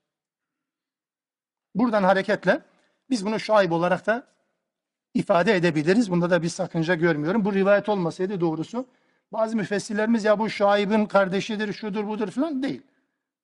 [1.75, 2.61] Buradan hareketle
[3.09, 4.27] biz bunu şuayb olarak da
[5.13, 6.11] ifade edebiliriz.
[6.11, 7.45] Bunda da bir sakınca görmüyorum.
[7.45, 8.87] Bu rivayet olmasaydı doğrusu
[9.31, 12.81] bazı müfessirlerimiz ya bu şuaybın kardeşidir, şudur budur falan değil.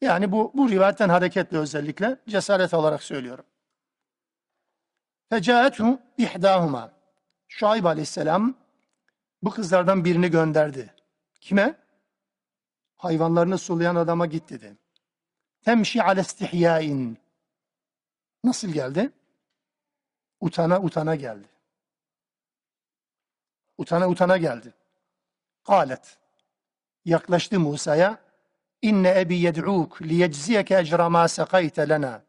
[0.01, 3.45] Yani bu, bu rivayetten hareketle özellikle cesaret olarak söylüyorum.
[5.29, 6.91] Fecaethu ihdahuma.
[7.47, 8.55] Şuayb aleyhisselam
[9.43, 10.93] bu kızlardan birini gönderdi.
[11.41, 11.75] Kime?
[12.97, 14.77] Hayvanlarını sulayan adama git dedi.
[15.61, 17.17] Temşi ale istihyain.
[18.43, 19.11] Nasıl geldi?
[20.39, 21.47] Utana utana geldi.
[23.77, 24.73] Utana utana geldi.
[25.63, 26.17] Kalet.
[27.05, 28.27] Yaklaştı Musa'ya.
[28.81, 32.23] İnne ebi yed'uk liyecziyeke ecra ma sekayte lena.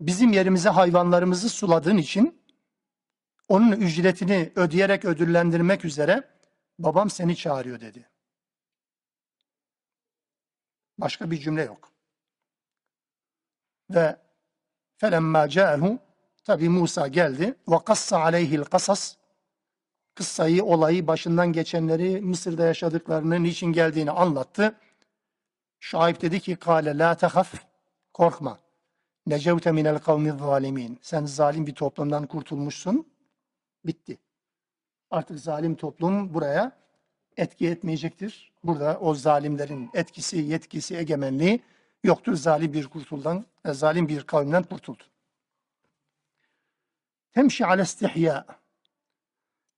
[0.00, 2.42] Bizim yerimize hayvanlarımızı suladığın için
[3.48, 6.30] onun ücretini ödeyerek ödüllendirmek üzere
[6.78, 8.08] babam seni çağırıyor dedi.
[10.98, 11.92] Başka bir cümle yok.
[13.94, 14.16] Ve
[14.96, 15.98] felemma ca'hu
[16.44, 19.16] tabi Musa geldi ve kassa aleyhil kasas
[20.14, 24.74] kıssayı, olayı, başından geçenleri, Mısır'da yaşadıklarını, niçin geldiğini anlattı.
[25.80, 27.54] Şaib dedi ki, kâle la tehaf,
[28.12, 28.58] korkma.
[29.26, 30.98] Necevte minel kavmi zalimin.
[31.02, 33.06] Sen zalim bir toplumdan kurtulmuşsun.
[33.84, 34.18] Bitti.
[35.10, 36.72] Artık zalim toplum buraya
[37.36, 38.52] etki etmeyecektir.
[38.64, 41.60] Burada o zalimlerin etkisi, yetkisi, egemenliği
[42.04, 42.34] yoktur.
[42.34, 45.02] Zalim bir kurtuldan, e, zalim bir kavimden kurtuldu.
[47.32, 48.46] Temşi ale istihya.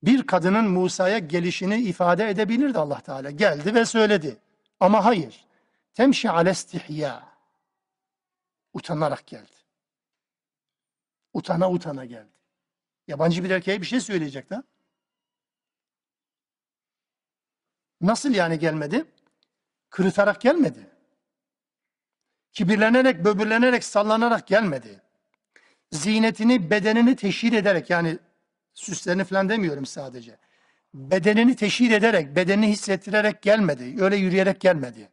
[0.02, 3.30] Bir kadının Musa'ya gelişini ifade edebilirdi Allah Teala.
[3.30, 4.36] Geldi ve söyledi.
[4.80, 5.46] Ama hayır.
[5.94, 7.28] Temşi ale istihya.
[8.72, 9.52] Utanarak geldi.
[11.32, 12.32] Utana utana geldi.
[13.08, 14.62] Yabancı bir erkeğe bir şey söyleyecek de.
[18.00, 19.04] Nasıl yani gelmedi?
[19.90, 20.93] Kırıtarak gelmedi.
[22.54, 25.02] Kibirlenerek, böbürlenerek, sallanarak gelmedi.
[25.92, 28.18] Ziynetini, bedenini teşhir ederek yani
[28.74, 30.38] süslerini falan demiyorum sadece.
[30.94, 34.02] Bedenini teşhir ederek, bedenini hissettirerek gelmedi.
[34.02, 35.10] Öyle yürüyerek gelmedi.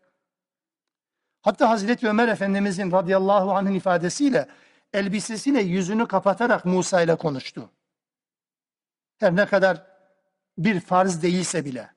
[1.42, 4.48] Hatta Hazreti Ömer Efendimizin radıyallahu anh'ın ifadesiyle
[4.94, 7.70] elbisesiyle yüzünü kapatarak Musa ile konuştu.
[9.18, 9.86] Her ne kadar
[10.58, 11.90] bir farz değilse bile.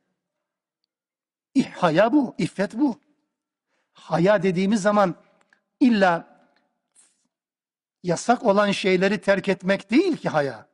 [1.72, 3.01] Haya bu, iffet bu.
[3.92, 5.23] Haya dediğimiz zaman
[5.80, 6.34] illa
[8.02, 10.68] yasak olan şeyleri terk etmek değil ki haya.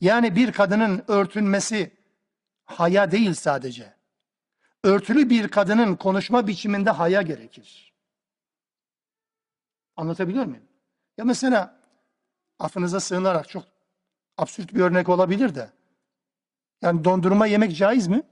[0.00, 1.96] Yani bir kadının örtünmesi
[2.64, 3.94] haya değil sadece.
[4.84, 7.94] Örtülü bir kadının konuşma biçiminde haya gerekir.
[9.96, 10.68] Anlatabiliyor muyum?
[11.18, 11.80] Ya mesela
[12.58, 13.64] affınıza sığınarak çok
[14.38, 15.70] absürt bir örnek olabilir de.
[16.82, 18.22] Yani dondurma yemek caiz mi?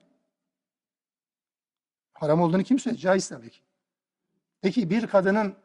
[2.13, 3.01] Haram olduğunu kim söyledi?
[3.01, 3.61] Caiz tabii ki.
[4.61, 5.57] Peki bir kadının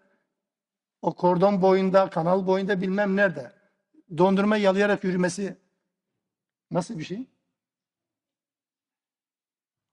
[1.03, 3.51] o kordon boyunda, kanal boyunda bilmem nerede
[4.17, 5.57] dondurma yalayarak yürümesi
[6.71, 7.27] nasıl bir şey?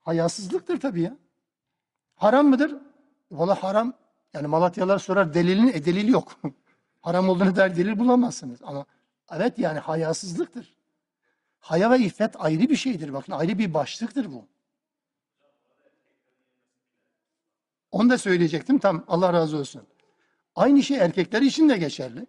[0.00, 1.16] Hayasızlıktır tabii ya.
[2.14, 2.76] Haram mıdır?
[3.30, 3.94] Valla haram.
[4.32, 6.40] Yani Malatyalılar sorar delilin, e delil yok.
[7.02, 8.60] haram olduğunu dair delil bulamazsınız.
[8.62, 8.86] Ama
[9.30, 10.74] evet yani hayasızlıktır.
[11.58, 13.12] Haya ve iffet ayrı bir şeydir.
[13.12, 14.48] Bakın ayrı bir başlıktır bu.
[17.90, 18.78] Onu da söyleyecektim.
[18.78, 19.82] Tam Allah razı olsun.
[20.54, 22.26] Aynı şey erkekler için de geçerli.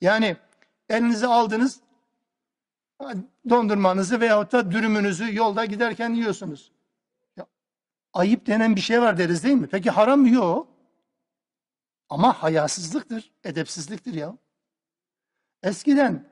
[0.00, 0.36] Yani
[0.88, 1.80] elinize aldınız
[3.48, 6.72] dondurmanızı veyahut da dürümünüzü yolda giderken yiyorsunuz.
[7.36, 7.46] Ya,
[8.12, 9.68] ayıp denen bir şey var deriz değil mi?
[9.70, 10.28] Peki haram mı?
[10.28, 10.68] Yok.
[12.08, 14.36] Ama hayasızlıktır, edepsizliktir ya.
[15.62, 16.28] Eskiden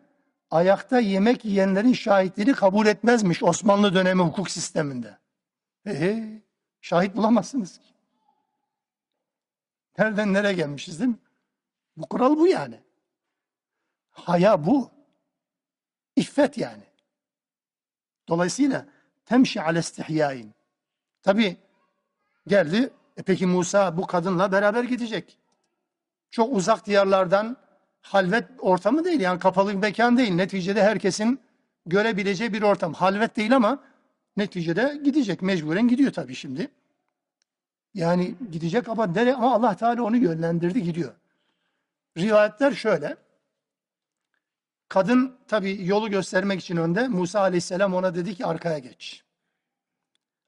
[0.50, 5.18] ayakta yemek yiyenlerin şahitleri kabul etmezmiş Osmanlı dönemi hukuk sisteminde.
[5.84, 6.42] He he,
[6.80, 7.93] şahit bulamazsınız ki.
[9.98, 11.18] Nereden nereye gelmişiz değil mi?
[11.96, 12.80] Bu kural bu yani.
[14.10, 14.90] Haya bu.
[16.16, 16.82] İffet yani.
[18.28, 18.86] Dolayısıyla
[19.26, 20.54] temşi ale istihyain.
[21.22, 21.56] Tabi
[22.46, 22.90] geldi.
[23.16, 25.38] E peki Musa bu kadınla beraber gidecek.
[26.30, 27.56] Çok uzak diyarlardan
[28.02, 30.34] halvet ortamı değil yani kapalı bir mekan değil.
[30.34, 31.40] Neticede herkesin
[31.86, 32.92] görebileceği bir ortam.
[32.92, 33.84] Halvet değil ama
[34.36, 35.42] neticede gidecek.
[35.42, 36.70] Mecburen gidiyor tabii şimdi.
[37.94, 39.34] Yani gidecek ama nereye?
[39.34, 41.14] Ama Allah Teala onu yönlendirdi gidiyor.
[42.18, 43.16] Rivayetler şöyle.
[44.88, 47.08] Kadın tabi yolu göstermek için önde.
[47.08, 49.24] Musa aleyhisselam ona dedi ki arkaya geç.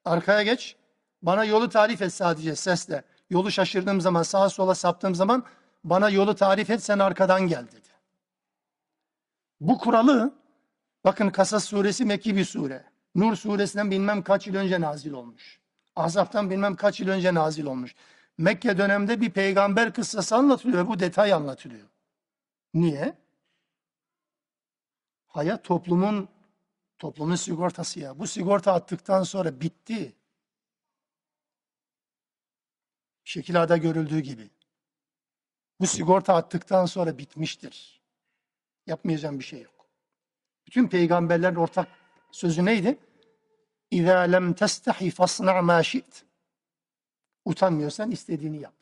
[0.04, 0.76] Arkaya geç.
[1.22, 3.04] Bana yolu tarif et sadece sesle.
[3.30, 5.44] Yolu şaşırdığım zaman sağa sola saptığım zaman
[5.84, 7.88] bana yolu tarif et sen arkadan gel dedi.
[9.60, 10.34] Bu kuralı
[11.04, 12.84] bakın Kasas suresi Mekki bir sure.
[13.14, 15.60] Nur suresinden bilmem kaç yıl önce nazil olmuş.
[15.96, 17.94] Ahzap'tan bilmem kaç yıl önce nazil olmuş.
[18.38, 20.86] Mekke döneminde bir peygamber kıssası anlatılıyor.
[20.86, 21.88] Bu detay anlatılıyor.
[22.74, 23.18] Niye?
[25.26, 26.28] Hayat toplumun
[26.98, 28.18] toplumun sigortası ya.
[28.18, 30.16] Bu sigorta attıktan sonra bitti.
[33.24, 34.50] Şekilada görüldüğü gibi.
[35.80, 38.00] Bu sigorta attıktan sonra bitmiştir.
[38.86, 39.86] Yapmayacağım bir şey yok.
[40.66, 41.88] Bütün peygamberlerin ortak
[42.30, 42.98] sözü neydi?
[43.90, 46.24] İzâ lem testahi fasna' mâ şi't.
[47.44, 48.74] Utanmıyorsan istediğini yap.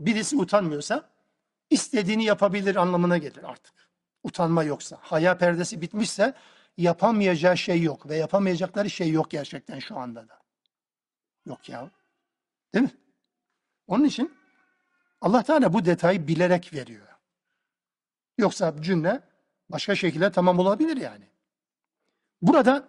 [0.00, 1.10] Birisi utanmıyorsa
[1.70, 3.88] istediğini yapabilir anlamına gelir artık.
[4.22, 6.34] Utanma yoksa, haya perdesi bitmişse
[6.76, 10.38] yapamayacağı şey yok ve yapamayacakları şey yok gerçekten şu anda da.
[11.46, 11.90] Yok ya.
[12.74, 12.90] Değil mi?
[13.86, 14.38] Onun için
[15.20, 17.06] Allah Teala bu detayı bilerek veriyor.
[18.38, 19.20] Yoksa cümle
[19.68, 21.28] başka şekilde tamam olabilir yani.
[22.42, 22.88] Burada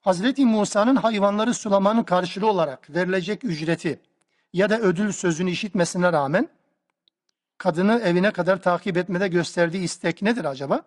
[0.00, 4.00] Hazreti Musa'nın hayvanları sulamanın karşılığı olarak verilecek ücreti
[4.52, 6.48] ya da ödül sözünü işitmesine rağmen
[7.58, 10.82] kadını evine kadar takip etmede gösterdiği istek nedir acaba?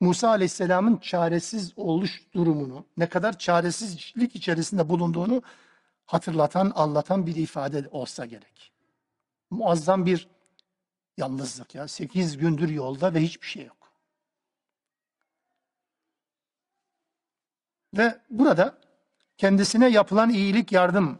[0.00, 5.42] Musa Aleyhisselam'ın çaresiz oluş durumunu, ne kadar çaresizlik içerisinde bulunduğunu
[6.06, 8.72] hatırlatan, anlatan bir ifade olsa gerek.
[9.50, 10.28] Muazzam bir
[11.16, 11.88] yalnızlık ya.
[11.88, 13.79] Sekiz gündür yolda ve hiçbir şey yok.
[17.96, 18.78] Ve burada
[19.36, 21.18] kendisine yapılan iyilik yardım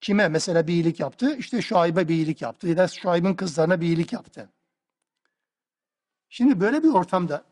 [0.00, 1.36] kime mesela bir iyilik yaptı?
[1.36, 4.48] İşte Şuayb'e bir iyilik yaptı ya da Şuayb'ın kızlarına bir iyilik yaptı.
[6.28, 7.44] Şimdi böyle bir ortamda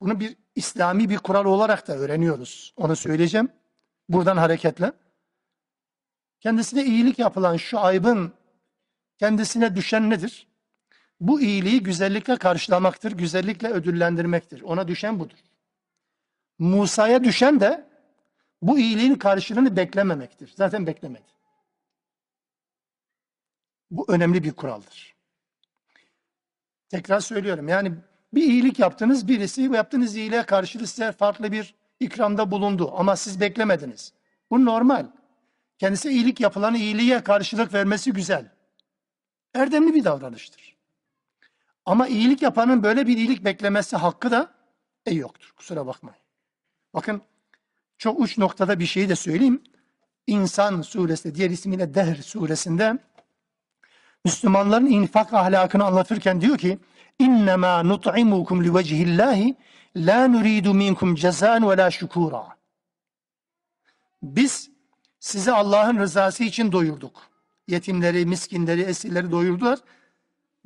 [0.00, 2.74] bunu bir İslami bir kural olarak da öğreniyoruz.
[2.76, 3.48] Onu söyleyeceğim.
[4.08, 4.92] Buradan hareketle.
[6.40, 8.32] Kendisine iyilik yapılan şu aybın
[9.18, 10.48] kendisine düşen nedir?
[11.20, 14.62] Bu iyiliği güzellikle karşılamaktır, güzellikle ödüllendirmektir.
[14.62, 15.38] Ona düşen budur.
[16.58, 17.88] Musa'ya düşen de
[18.62, 20.52] bu iyiliğin karşılığını beklememektir.
[20.56, 21.28] Zaten beklemedi.
[23.90, 25.14] Bu önemli bir kuraldır.
[26.88, 27.68] Tekrar söylüyorum.
[27.68, 27.92] Yani
[28.34, 34.12] bir iyilik yaptınız, birisi yaptığınız iyiliğe karşılık size farklı bir ikramda bulundu ama siz beklemediniz.
[34.50, 35.06] Bu normal.
[35.78, 38.50] Kendisi iyilik yapılan iyiliğe karşılık vermesi güzel.
[39.54, 40.76] Erdemli bir davranıştır.
[41.84, 44.54] Ama iyilik yapanın böyle bir iyilik beklemesi hakkı da
[45.06, 45.52] e yoktur.
[45.56, 46.17] Kusura bakmayın.
[46.98, 47.22] Bakın
[47.98, 49.62] çok uç noktada bir şeyi de söyleyeyim.
[50.26, 52.98] İnsan suresi, diğer ismiyle Dehr suresinde
[54.24, 56.78] Müslümanların infak ahlakını anlatırken diyor ki
[57.20, 59.56] nut'imukum li vecihillahi
[59.96, 62.46] la nuridu minkum cezan ve la şukura.
[64.22, 64.70] Biz
[65.20, 67.22] sizi Allah'ın rızası için doyurduk.
[67.68, 69.78] Yetimleri, miskinleri, esirleri doyurdular.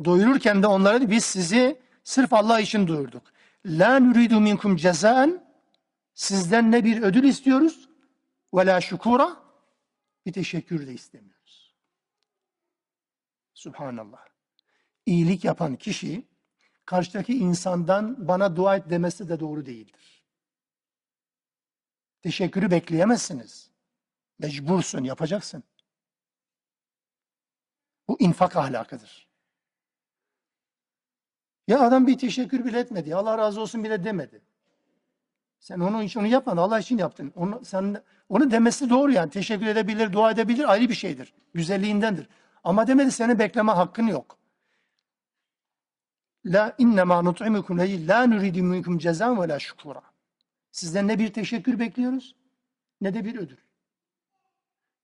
[0.04, 3.22] Doyururken de onlara biz sizi sırf Allah için doyurduk.
[3.66, 5.51] La nuridu minkum cezan
[6.14, 7.88] Sizden ne bir ödül istiyoruz
[8.54, 9.42] ve la şükura
[10.26, 11.76] bir teşekkür de istemiyoruz.
[13.54, 14.26] Subhanallah.
[15.06, 16.28] İyilik yapan kişi
[16.84, 20.24] karşıdaki insandan bana dua et demesi de doğru değildir.
[22.22, 23.70] Teşekkürü bekleyemezsiniz.
[24.38, 25.64] Mecbursun, yapacaksın.
[28.08, 29.28] Bu infak ahlakıdır.
[31.68, 33.16] Ya adam bir teşekkür bile etmedi.
[33.16, 34.42] Allah razı olsun bile demedi.
[35.62, 36.56] Sen onun için onu yapmadın.
[36.56, 37.32] Allah için yaptın.
[37.36, 39.30] Onu, sen, onu demesi doğru yani.
[39.30, 41.34] Teşekkür edebilir, dua edebilir ayrı bir şeydir.
[41.54, 42.28] Güzelliğindendir.
[42.64, 44.38] Ama demedi senin bekleme hakkın yok.
[46.44, 50.02] La innema nut'imukum leyi la nuridu minkum cezan ve la şukura.
[50.72, 52.36] Sizden ne bir teşekkür bekliyoruz
[53.00, 53.56] ne de bir ödül.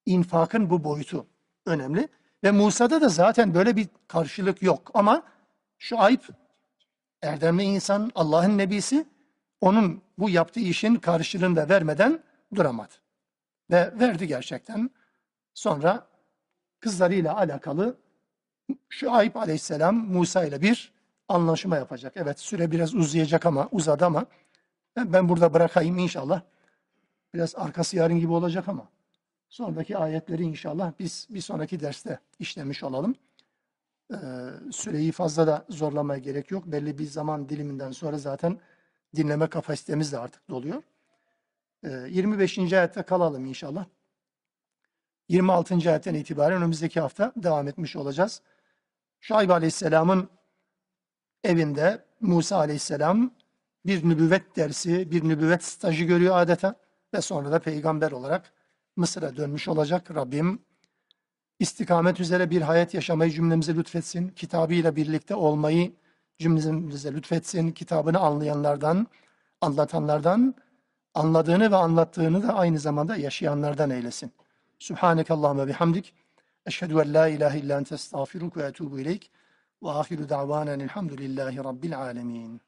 [0.07, 1.27] İnfakın bu boyutu
[1.67, 2.09] önemli.
[2.45, 4.91] Ve Musa'da da zaten böyle bir karşılık yok.
[4.95, 5.23] Ama
[5.79, 6.29] şu ayıp
[7.23, 9.07] erdemli insan, Allah'ın nebisi
[9.61, 12.23] onun bu yaptığı işin karşılığını da vermeden
[12.55, 12.95] duramadı.
[13.71, 14.91] Ve verdi gerçekten.
[15.55, 16.07] Sonra
[16.81, 17.97] kızlarıyla alakalı
[18.89, 20.93] şu ayıp aleyhisselam Musa ile bir
[21.29, 22.13] anlaşma yapacak.
[22.17, 24.27] Evet süre biraz uzayacak ama uzadı ama
[24.97, 26.43] ben burada bırakayım inşallah.
[27.35, 28.89] Biraz arkası yarın gibi olacak ama
[29.49, 33.15] sonraki ayetleri inşallah biz bir sonraki derste işlemiş olalım.
[34.13, 34.17] Ee,
[34.73, 36.67] süreyi fazla da zorlamaya gerek yok.
[36.67, 38.59] Belli bir zaman diliminden sonra zaten
[39.17, 40.83] dinleme kapasitemiz de artık doluyor.
[41.85, 42.59] Ee, 25.
[42.73, 43.87] ayette kalalım inşallah.
[45.29, 45.75] 26.
[45.75, 48.43] ayetten itibaren önümüzdeki hafta devam etmiş olacağız.
[49.21, 50.29] Şuayb Aleyhisselam'ın
[51.45, 53.35] evinde Musa Aleyhisselam
[53.87, 56.75] bir nübüvvet dersi, bir nübüvvet stajı görüyor adeta
[57.15, 58.53] ve sonra da peygamber olarak
[58.97, 60.15] Mısır'a dönmüş olacak.
[60.15, 60.63] Rabbim
[61.59, 64.29] istikamet üzere bir hayat yaşamayı cümlemize lütfetsin.
[64.29, 65.93] Kitabıyla birlikte olmayı
[66.39, 67.71] cümlemize lütfetsin.
[67.71, 69.07] Kitabını anlayanlardan,
[69.61, 70.55] anlatanlardan,
[71.15, 74.33] anladığını ve anlattığını da aynı zamanda yaşayanlardan eylesin.
[74.79, 76.15] Subhaneke Allahümme bihamdik.
[76.67, 79.31] Eşhedü en la ilahe illa ente estağfiruk ve etubu ileyk.
[79.83, 82.61] Ve ahiru da'vanen elhamdülillahi rabbil alemin.